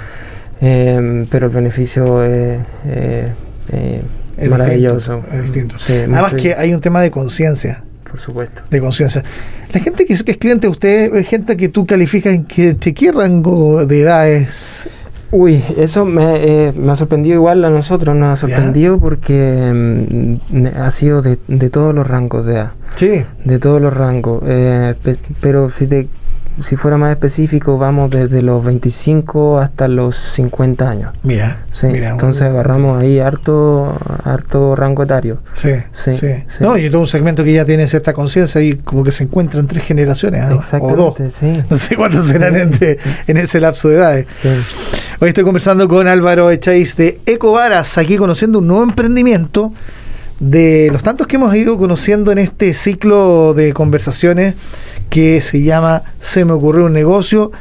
Em, 0.59 1.25
pero 1.27 1.47
el 1.47 1.51
beneficio 1.53 2.23
es, 2.23 2.59
eh, 2.85 3.27
eh, 3.69 4.01
Es 4.37 4.49
maravilloso. 4.49 5.15
distinto, 5.17 5.35
es 5.35 5.43
distinto. 5.43 5.75
Sí, 5.79 5.93
muy 5.93 6.01
Además 6.13 6.29
feliz, 6.31 6.43
que 6.43 6.55
hay 6.55 6.73
un 6.73 6.81
tema 6.81 7.01
de 7.01 7.11
conciencia. 7.11 7.83
Por 8.11 8.19
supuesto. 8.19 8.61
De 8.69 8.79
conciencia. 8.79 9.23
La 9.73 9.79
gente 9.79 10.05
que 10.05 10.13
es, 10.13 10.21
que 10.23 10.31
es 10.33 10.37
cliente 10.37 10.67
de 10.67 10.71
usted 10.71 11.15
es 11.15 11.27
gente 11.27 11.55
que 11.57 11.69
tú 11.69 11.85
calificas 11.85 12.33
en 12.33 12.43
que, 12.45 12.75
qué 12.77 13.11
rango 13.11 13.85
de 13.85 14.01
edades. 14.01 14.87
Uy, 15.31 15.63
eso 15.77 16.03
me, 16.03 16.35
eh, 16.67 16.73
me 16.75 16.91
ha 16.91 16.95
sorprendido 16.97 17.35
igual 17.35 17.63
a 17.63 17.69
nosotros, 17.69 18.13
nos 18.17 18.33
ha 18.37 18.47
sorprendido 18.47 18.99
porque 18.99 19.71
mm, 20.51 20.65
ha 20.77 20.91
sido 20.91 21.21
de, 21.21 21.39
de 21.47 21.69
todos 21.69 21.95
los 21.95 22.05
rangos 22.05 22.45
de 22.45 22.53
edad. 22.55 22.71
Sí. 22.97 23.23
De 23.45 23.57
todos 23.57 23.81
los 23.81 23.93
rangos. 23.93 24.43
eh, 24.45 24.93
pe- 25.01 25.15
pero 25.39 25.69
si, 25.69 25.87
te, 25.87 26.07
si 26.61 26.75
fuera 26.75 26.97
más 26.97 27.11
específico, 27.11 27.77
vamos 27.77 28.11
desde 28.11 28.41
los 28.41 28.63
25 28.63 29.59
hasta 29.59 29.87
los 29.87 30.15
50 30.15 30.89
años. 30.89 31.11
Mira. 31.23 31.65
Sí, 31.71 31.87
mira, 31.87 32.09
entonces 32.11 32.41
un- 32.43 32.47
agarramos 32.49 33.01
ahí 33.01 33.19
harto, 33.19 33.95
harto 34.23 34.75
rango 34.75 35.03
etario. 35.03 35.39
Sí, 35.53 35.71
sí, 35.93 36.13
Sí, 36.13 36.27
sí. 36.47 36.57
No, 36.63 36.77
y 36.77 36.89
todo 36.89 37.01
un 37.01 37.07
segmento 37.07 37.43
que 37.43 37.53
ya 37.53 37.65
tiene 37.65 37.87
cierta 37.87 38.13
conciencia 38.13 38.61
y 38.61 38.75
como 38.75 39.03
que 39.03 39.11
se 39.11 39.23
encuentra 39.23 39.59
en 39.59 39.67
tres 39.67 39.83
generaciones, 39.85 40.43
¿ah? 40.43 40.77
o 40.79 40.95
dos. 40.95 41.15
No 41.69 41.77
sé 41.77 41.95
cuántos 41.95 42.25
serán 42.27 42.55
entre, 42.55 42.97
en 43.27 43.37
ese 43.37 43.59
lapso 43.59 43.89
de 43.89 43.95
edades. 43.97 44.27
Sí. 44.41 44.49
Hoy 45.19 45.29
estoy 45.29 45.43
conversando 45.43 45.87
con 45.87 46.07
Álvaro 46.07 46.49
Echáis 46.51 46.95
de 46.95 47.19
Ecovaras, 47.25 47.97
aquí 47.97 48.17
conociendo 48.17 48.59
un 48.59 48.67
nuevo 48.67 48.83
emprendimiento 48.83 49.71
de 50.39 50.89
los 50.91 51.03
tantos 51.03 51.27
que 51.27 51.35
hemos 51.35 51.53
ido 51.55 51.77
conociendo 51.77 52.31
en 52.31 52.39
este 52.39 52.73
ciclo 52.73 53.53
de 53.53 53.73
conversaciones 53.73 54.55
que 55.11 55.41
se 55.41 55.61
llama 55.61 56.03
Se 56.21 56.45
me 56.45 56.53
ocurrió 56.53 56.85
un 56.85 56.93
negocio 56.93 57.51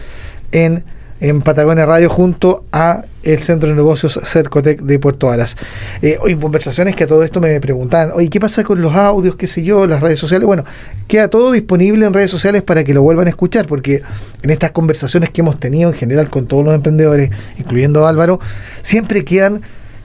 en, 0.53 0.85
en 1.21 1.43
Patagonia 1.43 1.85
Radio 1.85 2.09
junto 2.09 2.65
a 2.71 3.05
el 3.25 3.41
Centro 3.41 3.69
de 3.69 3.75
Negocios 3.75 4.21
Cercotec 4.25 4.81
de 4.83 5.01
Puerto 5.01 5.27
Varas. 5.27 5.57
Eh, 6.01 6.17
hoy 6.23 6.33
en 6.33 6.41
conversaciones 6.41 6.95
que 6.95 7.05
a 7.05 7.07
todo 7.09 7.25
esto 7.25 7.41
me 7.41 7.61
preguntaban, 7.61 8.13
oye, 8.15 8.31
¿qué 8.31 8.39
pasa 8.39 8.63
con 8.63 8.81
los 8.81 8.95
audios, 8.95 9.35
qué 9.35 9.49
sé 9.49 9.65
yo, 9.65 9.85
las 9.89 10.01
redes 10.01 10.21
sociales? 10.21 10.47
Bueno, 10.47 10.63
queda 11.09 11.27
todo 11.27 11.51
disponible 11.51 12.07
en 12.07 12.15
redes 12.15 12.31
sociales 12.31 12.63
para 12.63 12.85
que 12.85 12.95
lo 12.95 13.03
vuelvan 13.03 13.27
a 13.27 13.31
escuchar, 13.31 13.67
porque 13.67 14.01
en 14.43 14.51
estas 14.51 14.71
conversaciones 14.71 15.31
que 15.31 15.41
hemos 15.41 15.59
tenido 15.59 15.91
en 15.91 15.97
general 15.97 16.31
con 16.31 16.47
todos 16.47 16.65
los 16.65 16.73
emprendedores, 16.73 17.31
incluyendo 17.59 18.07
a 18.07 18.11
Álvaro, 18.11 18.39
siempre 18.83 19.25
quedan 19.25 19.63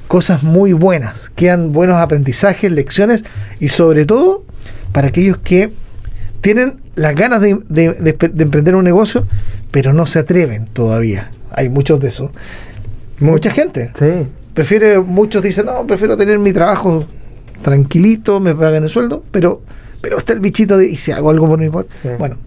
cosas 0.08 0.42
muy 0.42 0.74
buenas, 0.74 1.30
quedan 1.36 1.74
buenos 1.74 1.98
aprendizajes, 1.98 2.72
lecciones 2.72 3.24
y 3.60 3.70
sobre 3.70 4.08
todo 4.08 4.44
para 4.92 5.10
aquellos 5.10 5.38
que 5.38 5.72
tienen 6.42 6.85
las 6.96 7.14
ganas 7.16 7.42
de, 7.42 7.60
de- 7.70 7.94
de- 7.94 8.14
de 8.34 8.44
emprender 8.44 8.75
un 8.75 8.84
negocio, 8.84 9.25
pero 9.72 9.94
no 9.94 10.06
se 10.06 10.20
atreven 10.20 10.68
todavía. 10.68 11.32
Hay 11.52 11.70
muchos 11.70 12.00
de 12.00 12.08
esos. 12.10 12.32
Mucha 13.20 13.52
gente. 13.52 13.92
Sí, 13.98 14.28
Prefiere, 14.54 15.00
muchos 15.00 15.42
dicen, 15.44 15.66
no, 15.66 15.86
prefiero 15.86 16.16
tener 16.16 16.40
mi 16.40 16.54
trabajo 16.54 17.04
tranquilito, 17.62 18.40
me 18.40 18.54
pagan 18.56 18.84
el 18.84 18.90
sueldo, 18.90 19.24
pero, 19.32 19.62
pero 20.02 20.18
está 20.18 20.34
el 20.34 20.40
bichito 20.40 20.78
de, 20.78 20.88
y 20.88 20.98
si 20.98 21.12
hago 21.12 21.30
algo 21.30 21.48
por 21.48 21.60
mi 21.60 21.70
por-". 21.70 21.88
Sí. 22.02 22.10
Bueno, 22.18 22.38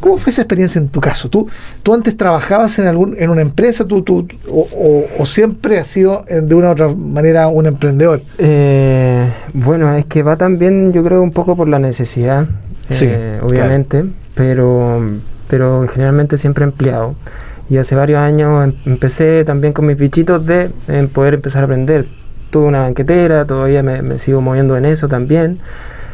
¿cómo 0.00 0.18
fue 0.18 0.32
esa 0.32 0.42
experiencia 0.42 0.78
en 0.80 0.88
tu 0.88 1.00
caso? 1.00 1.28
¿Tú, 1.30 1.48
tú 1.82 1.94
antes 1.94 2.16
trabajabas 2.16 2.78
en 2.78 2.86
algún 2.86 3.14
en 3.18 3.30
una 3.30 3.40
empresa 3.42 3.86
tú, 3.86 4.02
tú, 4.02 4.26
o, 4.50 4.68
o- 4.72 5.06
o 5.22 5.26
siempre 5.26 5.78
has 5.78 5.86
sido 5.86 6.24
de 6.28 6.54
una 6.54 6.68
u 6.68 6.72
otra 6.72 6.88
manera 6.88 7.48
un 7.48 7.66
emprendedor? 7.66 8.22
Eh, 8.38 9.26
bueno, 9.54 9.94
es 9.94 10.04
que 10.06 10.22
va 10.22 10.36
también, 10.36 10.92
yo 10.92 11.02
creo, 11.02 11.22
un 11.22 11.32
poco 11.32 11.56
por 11.56 11.68
la 11.68 11.78
necesidad, 11.78 12.46
Sí, 12.90 13.06
eh, 13.08 13.40
obviamente, 13.42 14.04
pero, 14.34 15.00
pero 15.48 15.86
generalmente 15.88 16.36
siempre 16.38 16.64
empleado. 16.64 17.14
Y 17.68 17.78
hace 17.78 17.94
varios 17.96 18.20
años 18.20 18.64
em- 18.68 18.92
empecé 18.92 19.44
también 19.44 19.72
con 19.72 19.86
mis 19.86 19.96
bichitos 19.96 20.46
de 20.46 20.70
en 20.88 21.08
poder 21.08 21.34
empezar 21.34 21.62
a 21.62 21.64
aprender. 21.64 22.04
Tuve 22.50 22.66
una 22.66 22.80
banquetera, 22.82 23.44
todavía 23.44 23.82
me, 23.82 24.02
me 24.02 24.18
sigo 24.18 24.40
moviendo 24.40 24.76
en 24.76 24.84
eso 24.84 25.08
también. 25.08 25.58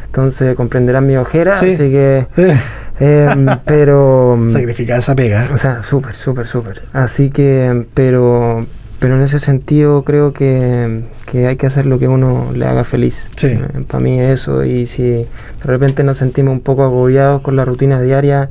Entonces 0.05 0.55
comprenderán 0.55 1.05
mi 1.07 1.15
ojera, 1.17 1.53
Sí. 1.55 1.71
así 1.73 1.77
que... 1.89 2.27
em, 2.99 3.45
pero... 3.65 4.37
Sacrificar 4.49 4.99
esa 4.99 5.15
pega. 5.15 5.47
O 5.53 5.57
sea, 5.57 5.83
súper, 5.83 6.15
súper, 6.15 6.45
súper. 6.47 6.81
Así 6.93 7.29
que, 7.29 7.85
pero, 7.93 8.65
pero 9.03 9.17
en 9.17 9.21
ese 9.23 9.37
sentido 9.39 10.03
creo 10.03 10.31
que, 10.31 11.03
que 11.25 11.45
hay 11.47 11.57
que 11.57 11.67
hacer 11.67 11.85
lo 11.85 11.99
que 11.99 12.07
uno 12.07 12.53
le 12.55 12.65
haga 12.65 12.85
feliz. 12.85 13.17
Sí. 13.35 13.59
Para 13.85 14.01
mí 14.01 14.17
eso, 14.17 14.63
y 14.63 14.85
si 14.85 15.03
de 15.03 15.27
repente 15.65 16.05
nos 16.05 16.19
sentimos 16.19 16.53
un 16.53 16.61
poco 16.61 16.83
agobiados 16.85 17.41
con 17.41 17.57
la 17.57 17.65
rutina 17.65 18.01
diaria, 18.01 18.49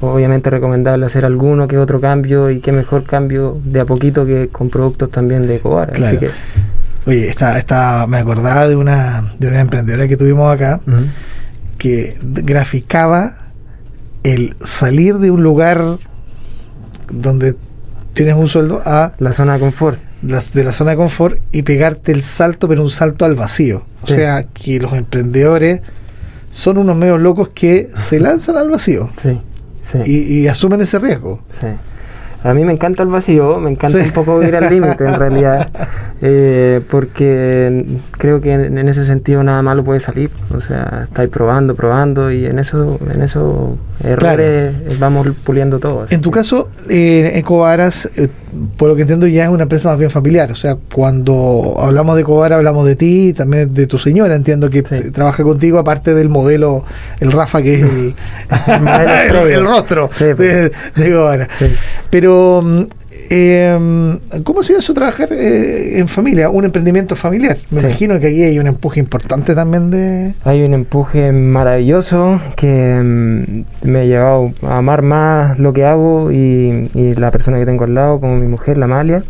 obviamente 0.00 0.48
recomendable 0.48 1.04
hacer 1.04 1.26
alguno 1.26 1.68
que 1.68 1.76
otro 1.76 2.00
cambio 2.00 2.50
y 2.50 2.60
qué 2.60 2.72
mejor 2.72 3.04
cambio 3.04 3.60
de 3.64 3.80
a 3.80 3.84
poquito 3.84 4.24
que 4.24 4.48
con 4.48 4.70
productos 4.70 5.10
también 5.10 5.46
de 5.46 5.56
Ecobar. 5.56 5.92
Claro. 5.92 6.16
Así 6.16 6.26
que, 6.26 6.32
Oye, 7.04 7.28
está, 7.28 7.58
está, 7.58 8.06
me 8.06 8.16
acordaba 8.16 8.66
de 8.68 8.76
una, 8.76 9.30
de 9.38 9.48
una 9.48 9.60
emprendedora 9.60 10.08
que 10.08 10.16
tuvimos 10.16 10.50
acá 10.54 10.80
que 11.76 12.16
graficaba 12.22 13.50
el 14.22 14.56
salir 14.58 15.18
de 15.18 15.30
un 15.30 15.42
lugar 15.42 15.98
donde 17.12 17.56
tienes 18.16 18.34
un 18.34 18.48
sueldo 18.48 18.82
a 18.84 19.12
la 19.18 19.32
zona 19.32 19.54
de 19.54 19.60
confort. 19.60 20.00
la- 20.22 20.42
de 20.54 20.64
la 20.64 20.72
zona 20.72 20.92
de 20.92 20.96
confort 20.96 21.38
y 21.52 21.62
pegarte 21.62 22.10
el 22.10 22.22
salto, 22.24 22.66
pero 22.66 22.82
un 22.82 22.90
salto 22.90 23.24
al 23.24 23.36
vacío. 23.36 23.84
O 24.02 24.06
Sí. 24.08 24.14
sea, 24.14 24.44
que 24.44 24.80
los 24.80 24.92
emprendedores 24.94 25.82
son 26.50 26.78
unos 26.78 26.96
medios 26.96 27.20
locos 27.20 27.50
que 27.50 27.90
se 28.08 28.18
lanzan 28.18 28.56
al 28.56 28.70
vacío 28.70 29.10
Sí, 29.22 29.38
sí. 29.82 29.98
y, 30.06 30.40
y 30.40 30.48
asumen 30.48 30.80
ese 30.80 30.98
riesgo. 30.98 31.42
Sí. 31.60 31.66
A 32.46 32.54
mí 32.54 32.64
me 32.64 32.72
encanta 32.72 33.02
el 33.02 33.08
vacío, 33.08 33.58
me 33.58 33.70
encanta 33.70 33.98
Sí. 33.98 34.04
un 34.06 34.12
poco 34.12 34.42
ir 34.42 34.54
al 34.54 34.70
límite 34.72 35.04
en 35.04 35.14
realidad, 35.16 35.68
eh, 36.22 36.80
porque 36.90 37.84
creo 38.12 38.40
que 38.40 38.52
en, 38.52 38.78
en 38.78 38.88
ese 38.88 39.04
sentido 39.04 39.42
nada 39.42 39.62
malo 39.62 39.82
puede 39.82 39.98
salir. 40.00 40.30
O 40.54 40.60
sea, 40.60 41.02
estáis 41.08 41.28
probando, 41.28 41.74
probando 41.74 42.30
y 42.30 42.46
en 42.46 42.58
eso, 42.60 43.00
en 43.12 43.22
esos 43.22 43.70
errores 44.04 44.72
vamos 45.00 45.28
puliendo 45.44 45.78
todo. 45.80 46.06
En 46.10 46.20
tu 46.20 46.30
que- 46.30 46.38
caso, 46.38 46.68
eh, 46.88 47.32
eh, 47.34 47.42
por 48.76 48.88
lo 48.88 48.96
que 48.96 49.02
entiendo, 49.02 49.26
ya 49.26 49.44
es 49.44 49.50
una 49.50 49.64
empresa 49.64 49.88
más 49.88 49.98
bien 49.98 50.10
familiar. 50.10 50.50
O 50.50 50.54
sea, 50.54 50.76
cuando 50.92 51.76
hablamos 51.78 52.16
de 52.16 52.22
Ecovaras, 52.22 52.56
hablamos 52.56 52.86
de 52.86 52.96
ti 52.96 53.32
también 53.32 53.72
de 53.74 53.86
tu 53.86 53.98
señora. 53.98 54.34
Entiendo 54.34 54.70
que 54.70 54.82
Sí. 54.86 54.94
eh, 54.94 55.10
trabaja 55.12 55.42
contigo, 55.42 55.78
aparte 55.78 56.14
del 56.14 56.28
modelo, 56.28 56.84
el 57.20 57.32
Rafa, 57.32 57.62
que 57.62 57.74
es 57.74 57.82
el, 57.82 58.14
El 59.50 59.64
rostro 59.64 60.08
Sí, 60.12 60.26
pues. 60.36 60.70
de. 60.94 61.46
Sí. 61.58 61.66
Pero, 62.10 62.62
mm, 62.62 62.82
eh, 63.30 64.18
¿cómo 64.44 64.60
ha 64.60 64.64
sido 64.64 64.78
eso 64.78 64.94
trabajar 64.94 65.28
eh, 65.32 65.98
en 65.98 66.08
familia? 66.08 66.50
Un 66.50 66.64
emprendimiento 66.64 67.16
familiar. 67.16 67.56
Me 67.70 67.80
Sí. 67.80 67.86
imagino 67.86 68.18
que 68.20 68.28
aquí 68.28 68.42
hay 68.42 68.58
un 68.58 68.66
empuje 68.66 69.00
importante 69.00 69.54
también 69.54 69.90
de. 69.90 70.34
Hay 70.44 70.62
un 70.62 70.74
empuje 70.74 71.32
maravilloso 71.32 72.40
que 72.56 73.00
mm, 73.02 73.88
me 73.88 73.98
ha 74.00 74.04
llevado 74.04 74.52
a 74.62 74.76
amar 74.76 75.02
más 75.02 75.58
lo 75.58 75.72
que 75.72 75.84
hago 75.84 76.30
y, 76.32 76.90
y 76.94 77.14
la 77.14 77.30
persona 77.30 77.58
que 77.58 77.66
tengo 77.66 77.84
al 77.84 77.94
lado, 77.94 78.20
como 78.20 78.36
mi 78.36 78.46
mujer, 78.46 78.78
la 78.78 78.84
Amalia, 78.86 79.22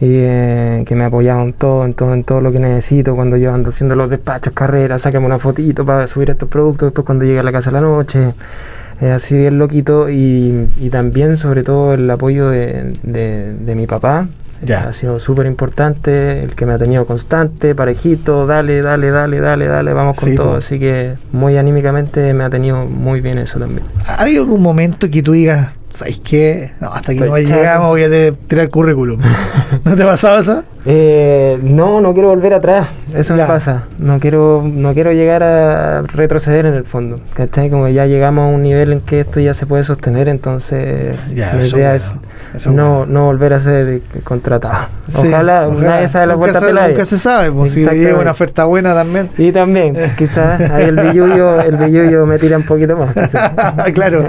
y 0.00 0.06
eh, 0.16 0.84
que 0.86 0.94
me 0.94 1.04
ha 1.04 1.06
apoyado 1.08 1.42
en 1.42 1.52
todo, 1.52 1.84
en 1.84 1.94
todo, 1.94 2.14
en 2.14 2.22
todo 2.24 2.40
lo 2.40 2.52
que 2.52 2.60
necesito. 2.60 3.14
Cuando 3.16 3.36
yo 3.36 3.52
ando 3.52 3.70
haciendo 3.70 3.94
los 3.96 4.08
despachos, 4.08 4.52
carreras, 4.52 5.02
sácame 5.02 5.26
una 5.26 5.38
fotito 5.38 5.84
para 5.84 6.06
subir 6.06 6.30
estos 6.30 6.48
productos, 6.48 6.88
después 6.88 7.04
cuando 7.04 7.24
llegue 7.24 7.40
a 7.40 7.42
la 7.42 7.52
casa 7.52 7.70
a 7.70 7.72
la 7.72 7.80
noche. 7.80 8.32
Eh, 9.00 9.10
así 9.12 9.36
bien 9.36 9.58
loquito 9.58 10.08
y, 10.10 10.68
y 10.80 10.90
también 10.90 11.36
sobre 11.36 11.62
todo 11.62 11.94
el 11.94 12.10
apoyo 12.10 12.50
de, 12.50 12.92
de- 13.02 13.54
de 13.54 13.74
mi 13.74 13.86
papá 13.86 14.26
Ya. 14.64 14.88
ha 14.88 14.92
sido 14.92 15.20
súper 15.20 15.46
importante 15.46 16.42
el 16.42 16.54
que 16.56 16.66
me 16.66 16.72
ha 16.72 16.78
tenido 16.78 17.06
constante 17.06 17.74
parejito 17.76 18.44
dale 18.46 18.82
dale 18.82 19.10
dale 19.10 19.38
dale 19.40 19.66
dale 19.66 19.92
vamos 19.92 20.16
con 20.18 20.28
Sí, 20.28 20.34
todo 20.34 20.52
pues. 20.52 20.64
así 20.66 20.78
que 20.80 21.14
muy 21.32 21.56
anímicamente 21.56 22.32
me 22.34 22.42
ha 22.44 22.50
tenido 22.50 22.84
muy 22.86 23.20
bien 23.20 23.38
eso 23.38 23.58
también 23.60 23.82
¿Hay 24.16 24.36
algún 24.36 24.60
momento 24.62 25.08
que 25.10 25.22
tú 25.22 25.30
digas, 25.32 25.68
¿sabes 25.90 26.20
qué? 26.24 26.72
No, 26.80 26.88
hasta 26.88 27.12
aquí 27.12 27.20
Estoy 27.22 27.44
no 27.44 27.50
llegamos, 27.56 27.86
voy 27.88 28.02
a 28.02 28.32
tirar 28.48 28.68
currículum. 28.68 29.20
¿No 29.84 29.94
te 29.96 30.02
ha 30.02 30.06
pasado 30.06 30.40
eso? 30.40 30.64
Eh, 30.90 31.58
no 31.62 32.00
no 32.00 32.14
quiero 32.14 32.30
volver 32.30 32.54
atrás 32.54 32.88
eso 33.14 33.36
Ya. 33.36 33.42
me 33.42 33.48
pasa 33.48 33.84
no 33.98 34.18
quiero 34.18 34.62
no 34.64 34.94
quiero 34.94 35.12
llegar 35.12 35.42
a 35.42 36.00
retroceder 36.00 36.64
en 36.64 36.72
el 36.72 36.84
fondo 36.84 37.20
¿cachai? 37.34 37.68
como 37.68 37.88
ya 37.88 38.06
llegamos 38.06 38.46
a 38.46 38.48
un 38.48 38.62
nivel 38.62 38.94
en 38.94 39.00
que 39.02 39.20
esto 39.20 39.38
ya 39.38 39.52
se 39.52 39.66
puede 39.66 39.84
sostener 39.84 40.30
entonces 40.30 41.18
Ya, 41.34 41.52
la 41.54 41.62
eso 41.62 41.76
idea 41.76 41.94
es 41.94 42.10
no, 42.70 43.00
bueno. 43.00 43.06
no 43.06 43.24
volver 43.26 43.52
a 43.52 43.60
ser 43.60 44.00
contratado 44.24 44.86
Sí, 45.12 45.26
ojalá, 45.28 45.66
nadie 45.68 46.08
sabe 46.08 46.26
la 46.26 46.32
nunca 46.34 46.36
vuelta 46.38 46.60
se, 46.60 46.66
pelada 46.66 46.88
nunca 46.88 47.04
se 47.04 47.18
sabe, 47.18 47.52
pues, 47.52 47.72
si 47.72 47.84
llega 47.84 48.18
una 48.18 48.30
oferta 48.32 48.64
buena 48.66 48.92
también. 48.94 49.30
Y 49.38 49.52
también, 49.52 49.94
quizás 50.18 50.60
ahí 50.70 50.84
el 50.84 50.96
billullo, 50.96 51.60
el 51.62 51.76
billullo 51.76 52.26
me 52.26 52.38
tira 52.38 52.58
un 52.58 52.64
poquito 52.64 52.94
más. 52.96 53.14
claro, 53.94 54.26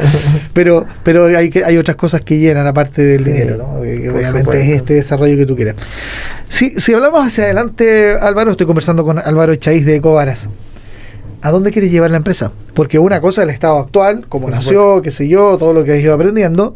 pero 0.54 0.86
pero 1.04 1.26
hay 1.26 1.50
que 1.50 1.65
hay 1.65 1.78
otras 1.78 1.98
cosas 1.98 2.22
que 2.22 2.38
llenan 2.38 2.65
aparte 2.65 3.02
del 3.02 3.26
Sí, 3.26 3.32
dinero, 3.32 3.58
¿no? 3.58 3.65
Por 3.65 3.80
obviamente 4.15 4.62
es 4.62 4.69
este 4.78 4.93
desarrollo 4.95 5.36
que 5.36 5.45
tú 5.45 5.56
quieres. 5.58 5.76
Si, 6.50 6.72
si 6.72 6.94
hablamos 6.94 7.26
hacia 7.26 7.46
adelante, 7.46 8.16
Álvaro, 8.20 8.52
estoy 8.52 8.66
conversando 8.66 9.06
con 9.06 9.20
Álvaro 9.20 9.56
Chaís 9.56 9.86
de 9.86 9.96
Ecovaras. 9.96 10.50
¿A 11.42 11.52
dónde 11.52 11.72
quieres 11.72 11.92
llevar 11.92 12.12
la 12.12 12.18
empresa? 12.18 12.52
Porque 12.74 13.00
una 13.00 13.22
cosa 13.22 13.44
es 13.44 13.48
el 13.48 13.54
estado 13.54 13.78
actual, 13.78 14.26
Por 14.28 14.50
nació, 14.50 15.02
qué 15.02 15.12
sé 15.12 15.30
yo, 15.30 15.58
todo 15.58 15.74
lo 15.74 15.84
que 15.86 15.94
has 15.94 16.00
ido 16.00 16.14
aprendiendo. 16.14 16.76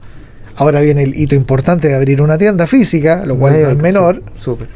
Ahora 0.55 0.79
viene 0.79 1.03
el 1.03 1.15
hito 1.15 1.35
importante 1.35 1.87
de 1.87 1.95
abrir 1.95 2.21
una 2.21 2.37
tienda 2.37 2.67
física, 2.67 3.25
lo 3.25 3.37
cual 3.37 3.61
no 3.61 3.69
es 3.71 3.77
menor, 3.77 4.21
Súper. 4.39 4.67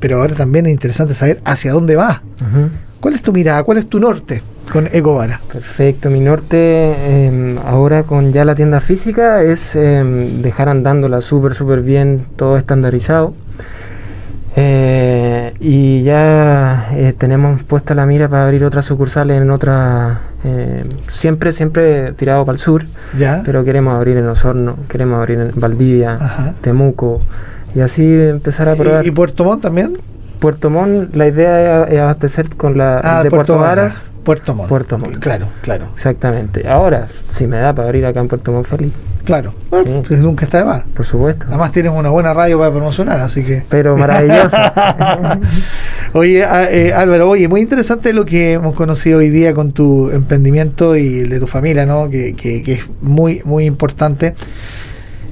pero 0.00 0.20
ahora 0.20 0.34
también 0.34 0.66
es 0.66 0.72
interesante 0.72 1.12
saber 1.14 1.40
hacia 1.44 1.72
dónde 1.72 1.94
vas. 1.94 2.20
Ujú. 2.40 2.70
¿Cuál 3.00 3.14
es 3.14 3.22
tu 3.22 3.32
mirada? 3.32 3.62
¿Cuál 3.62 3.78
es 3.78 3.86
tu 3.88 4.00
norte 4.00 4.42
con 4.72 4.88
Ecovara? 4.90 5.40
Perfecto, 5.52 6.08
mi 6.10 6.20
norte 6.20 6.56
eh, 6.56 7.58
ahora 7.64 8.04
con 8.04 8.32
ya 8.32 8.44
la 8.46 8.54
tienda 8.54 8.80
física 8.80 9.42
es 9.42 9.76
eh, 9.76 10.02
dejar 10.42 10.70
andándola 10.70 11.20
súper, 11.20 11.54
súper 11.54 11.82
bien, 11.82 12.24
todo 12.36 12.56
estandarizado. 12.56 13.34
Eh, 14.60 15.54
y 15.60 16.02
ya 16.02 16.88
eh, 16.92 17.14
tenemos 17.16 17.62
puesta 17.62 17.94
la 17.94 18.06
mira 18.06 18.28
para 18.28 18.44
abrir 18.44 18.64
otras 18.64 18.84
sucursales 18.86 19.40
en 19.40 19.50
otra, 19.52 20.20
eh, 20.42 20.82
siempre, 21.12 21.52
siempre 21.52 22.12
tirado 22.14 22.44
para 22.44 22.54
el 22.56 22.60
sur, 22.60 22.84
¿Ya? 23.16 23.42
pero 23.44 23.64
queremos 23.64 23.94
abrir 23.94 24.16
en 24.16 24.26
Osorno, 24.26 24.74
queremos 24.88 25.18
abrir 25.20 25.38
en 25.38 25.52
Valdivia, 25.54 26.12
Ajá. 26.12 26.54
Temuco, 26.60 27.20
y 27.76 27.80
así 27.82 28.02
empezar 28.04 28.68
a 28.68 28.74
probar. 28.74 29.04
¿Y, 29.04 29.08
y 29.08 29.10
Puerto 29.12 29.44
Montt 29.44 29.62
también? 29.62 29.96
Puerto 30.40 30.70
Montt, 30.70 31.14
la 31.14 31.28
idea 31.28 31.84
es, 31.84 32.00
abastecer 32.00 32.48
con 32.56 32.76
la 32.76 33.00
Ah, 33.04 33.22
de 33.22 33.30
Puerto, 33.30 33.58
Varas. 33.58 33.94
Puerto 34.24 34.54
Montt. 34.56 34.68
Puerto 34.68 34.98
Montt. 34.98 35.18
Claro, 35.20 35.46
claro, 35.62 35.86
Exactamente. 35.94 36.68
Ahora, 36.68 37.06
si 37.30 37.46
me 37.46 37.58
da 37.58 37.72
para 37.72 37.86
abrir 37.88 38.04
acá 38.06 38.18
en 38.20 38.26
Puerto 38.28 38.50
Montt 38.50 38.66
feliz, 38.66 38.92
claro. 39.28 39.52
Bueno, 39.68 39.84
Sí. 40.00 40.04
pues 40.08 40.20
nunca 40.20 40.46
está 40.46 40.58
de 40.58 40.64
más. 40.64 40.84
por 40.94 41.04
supuesto. 41.04 41.44
Además 41.48 41.70
tienes 41.70 41.92
una 41.92 42.08
buena 42.08 42.32
radio 42.32 42.58
para 42.58 42.70
promocionar, 42.72 43.20
así 43.20 43.42
que... 43.44 43.62
Pero 43.68 43.94
maravilloso. 43.94 44.56
Oye, 46.14 46.44
a- 46.44 46.70
eh, 46.72 46.94
Álvaro, 46.94 47.28
oye, 47.28 47.46
muy 47.46 47.60
interesante 47.60 48.14
lo 48.14 48.24
que 48.24 48.52
hemos 48.52 48.74
conocido 48.74 49.18
hoy 49.18 49.28
día 49.28 49.52
con 49.52 49.72
tu 49.72 50.08
emprendimiento 50.10 50.96
y 50.96 51.18
el 51.20 51.28
de 51.28 51.40
tu 51.40 51.46
familia, 51.46 51.84
¿no? 51.84 52.08
Que, 52.08 52.34
que- 52.34 52.62
que 52.62 52.72
es 52.72 52.84
muy, 53.02 53.42
muy 53.44 53.66
importante. 53.66 54.34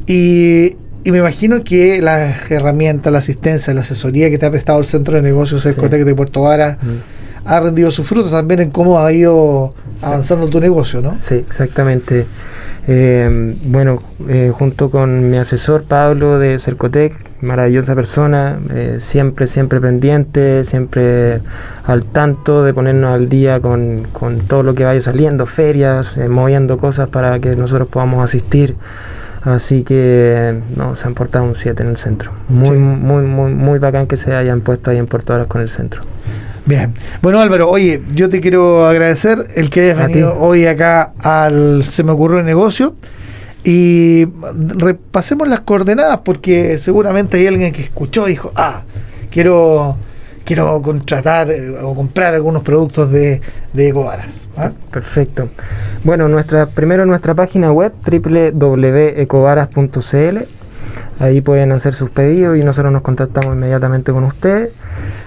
Y, 0.06 0.76
y 1.04 1.10
me 1.12 1.18
imagino 1.18 1.62
que 1.64 2.02
las 2.02 2.50
herramientas, 2.50 3.10
la 3.12 3.20
asistencia, 3.20 3.72
la 3.72 3.80
asesoría 3.80 4.28
que 4.28 4.36
te 4.36 4.44
ha 4.44 4.50
prestado 4.50 4.78
el 4.78 4.84
Centro 4.84 5.16
de 5.16 5.22
Negocios 5.22 5.62
Cercotec 5.62 6.04
de 6.04 6.14
Puerto 6.14 6.42
Vara 6.42 6.76
Mm. 6.82 7.48
ha 7.48 7.60
rendido 7.60 7.90
sus 7.90 8.06
frutos 8.06 8.30
también 8.30 8.60
en 8.60 8.70
cómo 8.70 9.00
ha 9.00 9.10
ido 9.12 9.72
avanzando 10.02 10.48
tu 10.48 10.60
negocio, 10.60 11.00
¿no? 11.00 11.16
Sí, 11.26 11.36
exactamente. 11.48 12.26
Eh, 12.88 13.56
bueno, 13.64 14.00
eh, 14.28 14.52
junto 14.56 14.90
con 14.90 15.28
mi 15.28 15.38
asesor 15.38 15.84
Pablo 15.84 16.38
de 16.38 16.58
Cercotec, 16.58 17.14
maravillosa 17.42 17.94
persona, 17.96 18.60
eh, 18.70 18.96
siempre, 19.00 19.48
siempre 19.48 19.80
pendiente, 19.80 20.62
siempre 20.62 21.40
al 21.84 22.04
tanto 22.04 22.62
de 22.62 22.72
ponernos 22.72 23.12
al 23.12 23.28
día 23.28 23.60
con, 23.60 24.06
con 24.12 24.40
todo 24.40 24.62
lo 24.62 24.74
que 24.74 24.84
vaya 24.84 25.00
saliendo, 25.00 25.46
ferias, 25.46 26.16
eh, 26.16 26.28
moviendo 26.28 26.78
cosas 26.78 27.08
para 27.08 27.40
que 27.40 27.56
nosotros 27.56 27.88
podamos 27.88 28.22
asistir. 28.22 28.76
Así 29.42 29.84
que 29.84 30.60
no, 30.76 30.96
se 30.96 31.06
han 31.06 31.14
portado 31.14 31.44
un 31.44 31.54
7 31.54 31.82
en 31.82 31.90
el 31.90 31.96
centro. 31.96 32.32
Muy, 32.48 32.70
Sí. 32.70 32.78
muy, 32.78 33.22
muy, 33.24 33.52
muy 33.52 33.78
bacán 33.78 34.06
que 34.06 34.16
se 34.16 34.34
hayan 34.34 34.60
puesto 34.60 34.90
ahí 34.90 34.98
en 34.98 35.06
Puerto 35.06 35.32
Varas 35.32 35.46
con 35.46 35.60
el 35.60 35.68
centro. 35.68 36.00
Bien. 36.66 36.92
Bueno, 37.22 37.40
Álvaro, 37.40 37.70
oye, 37.70 38.02
yo 38.12 38.28
te 38.28 38.40
quiero 38.40 38.86
agradecer 38.86 39.38
el 39.54 39.70
que 39.70 39.82
hayas 39.82 39.98
A 39.98 40.06
venido 40.08 40.32
ti. 40.32 40.38
hoy 40.40 40.66
acá 40.66 41.12
al 41.20 41.84
Se 41.84 42.02
me 42.02 42.10
ocurrió 42.12 42.40
el 42.40 42.46
negocio. 42.46 42.94
Y 43.64 44.26
repasemos 44.52 45.48
las 45.48 45.60
coordenadas 45.60 46.20
porque 46.22 46.78
seguramente 46.78 47.36
hay 47.38 47.46
alguien 47.48 47.72
que 47.72 47.82
escuchó 47.82 48.26
y 48.28 48.32
dijo, 48.32 48.52
ah, 48.54 48.82
quiero 49.30 49.96
quiero 50.44 50.80
contratar 50.80 51.50
eh, 51.50 51.74
o 51.82 51.92
comprar 51.94 52.32
algunos 52.34 52.62
productos 52.62 53.10
de, 53.10 53.40
de 53.72 53.88
Ecovaras. 53.88 54.46
¿ah? 54.56 54.70
Perfecto. 54.90 55.48
Bueno, 56.04 56.28
nuestra, 56.28 56.66
primero 56.66 57.04
nuestra 57.04 57.34
página 57.34 57.72
web 57.72 57.92
www.ecovaras.cl. 58.06 60.38
Ahí 61.18 61.40
pueden 61.40 61.72
hacer 61.72 61.94
sus 61.94 62.10
pedidos 62.10 62.56
y 62.56 62.62
nosotros 62.62 62.92
nos 62.92 63.02
contactamos 63.02 63.56
inmediatamente 63.56 64.12
con 64.12 64.22
ustedes. 64.24 64.70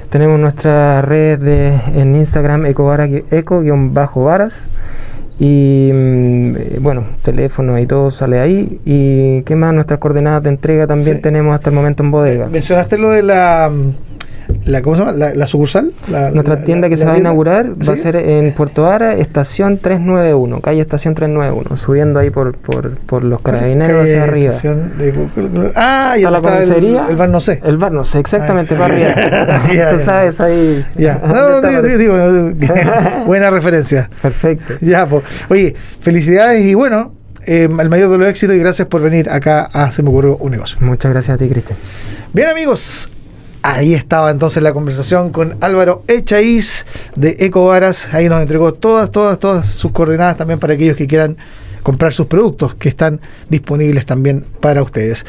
Tenemos 0.09 0.39
nuestra 0.39 1.01
red 1.03 1.39
de, 1.39 1.73
en 1.95 2.15
Instagram 2.15 2.65
ecovara- 2.65 3.07
eco-varas. 3.31 4.65
Y 5.41 5.91
mm, 5.93 6.55
eh, 6.57 6.77
bueno, 6.81 7.03
teléfono 7.23 7.77
y 7.79 7.85
todo 7.85 8.11
sale 8.11 8.39
ahí. 8.39 8.79
Y 8.85 9.43
qué 9.43 9.55
más, 9.55 9.73
nuestras 9.73 9.99
coordenadas 9.99 10.43
de 10.43 10.49
entrega 10.49 10.85
también 10.87 11.17
Sí. 11.17 11.21
tenemos 11.21 11.55
hasta 11.55 11.69
el 11.69 11.75
momento 11.75 12.03
en 12.03 12.11
bodega. 12.11 12.47
Mencionaste 12.47 12.97
lo 12.97 13.09
de 13.09 13.23
la 13.23 13.71
la, 14.69 14.81
¿cómo 14.81 14.95
se 14.95 15.01
llama? 15.01 15.11
La, 15.13 15.33
la 15.33 15.47
sucursal. 15.47 15.91
La, 16.07 16.31
Nuestra 16.31 16.63
tienda 16.63 16.89
que 16.89 16.97
se 16.97 17.05
va 17.05 17.13
a 17.13 17.17
inaugurar 17.17 17.71
va 17.87 17.93
a 17.93 17.95
ser 17.95 18.15
en 18.15 18.53
Puerto 18.53 18.83
Vara, 18.83 19.13
estación 19.15 19.77
391, 19.79 20.61
calle 20.61 20.81
estación 20.81 21.15
391, 21.15 21.77
subiendo 21.77 22.19
ahí 22.19 22.29
por, 22.29 22.55
por, 22.55 22.91
por 22.97 23.25
los 23.25 23.41
carabineros 23.41 24.03
hacia 24.03 24.23
arriba. 24.23 24.53
De- 24.53 25.71
ah, 25.75 26.15
y 26.17 26.21
la 26.21 26.37
está 26.37 26.37
el, 26.37 26.69
comisaría. 26.69 27.07
el 27.09 27.15
bar 27.15 27.29
no 27.29 27.41
sé. 27.41 27.59
El 27.63 27.77
bar 27.77 27.91
no 27.91 28.03
sé, 28.03 28.19
exactamente, 28.19 28.75
para 28.75 28.93
arriba. 28.93 29.09
Ya, 29.73 29.89
Tú 29.89 29.99
sabes 29.99 30.39
ahí. 30.39 30.85
Ya, 30.95 31.21
no, 31.25 31.61
dónde 31.61 31.97
digo, 31.97 32.15
digo, 32.15 32.49
digo, 32.51 32.73
buena 33.25 33.49
referencia. 33.49 34.09
Perfecto. 34.21 34.75
Ya, 34.81 35.05
pues. 35.05 35.23
Oye, 35.49 35.75
felicidades 36.01 36.65
y 36.65 36.73
bueno, 36.73 37.13
eh, 37.45 37.63
el 37.79 37.89
mayor 37.89 38.09
de 38.11 38.17
los 38.17 38.27
éxitos 38.27 38.55
y 38.55 38.59
gracias 38.59 38.87
por 38.87 39.01
venir 39.01 39.29
acá 39.29 39.65
a 39.65 39.91
Se 39.91 40.03
me 40.03 40.09
ocurrió 40.09 40.37
un 40.37 40.51
negocio. 40.51 40.77
Muchas 40.81 41.11
gracias 41.11 41.35
a 41.35 41.37
ti, 41.37 41.47
Cristian. 41.49 41.77
Bien 42.33 42.47
amigos, 42.47 43.09
ahí 43.63 43.93
estaba 43.93 44.31
entonces 44.31 44.63
la 44.63 44.73
conversación 44.73 45.31
con 45.31 45.57
Álvaro 45.61 46.03
Echaíz 46.07 46.85
de 47.15 47.37
Ecovaras. 47.39 48.13
Ahí 48.13 48.29
nos 48.29 48.41
entregó 48.41 48.73
todas, 48.73 49.11
todas, 49.11 49.39
todas 49.39 49.65
sus 49.65 49.91
coordenadas 49.91 50.37
también 50.37 50.59
para 50.59 50.73
aquellos 50.73 50.95
que 50.95 51.07
quieran 51.07 51.37
comprar 51.83 52.13
sus 52.13 52.27
productos 52.27 52.75
que 52.75 52.89
están 52.89 53.19
disponibles 53.49 54.05
también 54.05 54.45
para 54.59 54.83
ustedes. 54.83 55.25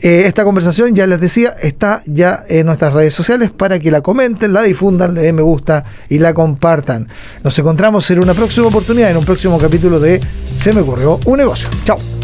Eh, 0.00 0.24
esta 0.26 0.44
conversación, 0.44 0.94
ya 0.94 1.06
les 1.06 1.20
decía, 1.20 1.56
está 1.62 2.02
ya 2.06 2.44
en 2.48 2.66
nuestras 2.66 2.92
redes 2.92 3.14
sociales 3.14 3.50
para 3.50 3.78
que 3.78 3.90
la 3.90 4.00
comenten, 4.00 4.52
la 4.52 4.62
difundan, 4.62 5.14
le 5.14 5.22
den 5.22 5.34
me 5.34 5.42
gusta 5.42 5.84
y 6.08 6.18
la 6.18 6.34
compartan. 6.34 7.08
Nos 7.42 7.58
encontramos 7.58 8.10
en 8.10 8.22
una 8.22 8.34
próxima 8.34 8.66
oportunidad, 8.66 9.10
en 9.10 9.16
un 9.16 9.24
próximo 9.24 9.58
capítulo 9.58 9.98
de 9.98 10.20
Se 10.54 10.72
me 10.72 10.82
ocurrió 10.82 11.18
un 11.26 11.38
negocio. 11.38 11.68
Chao. 11.84 12.23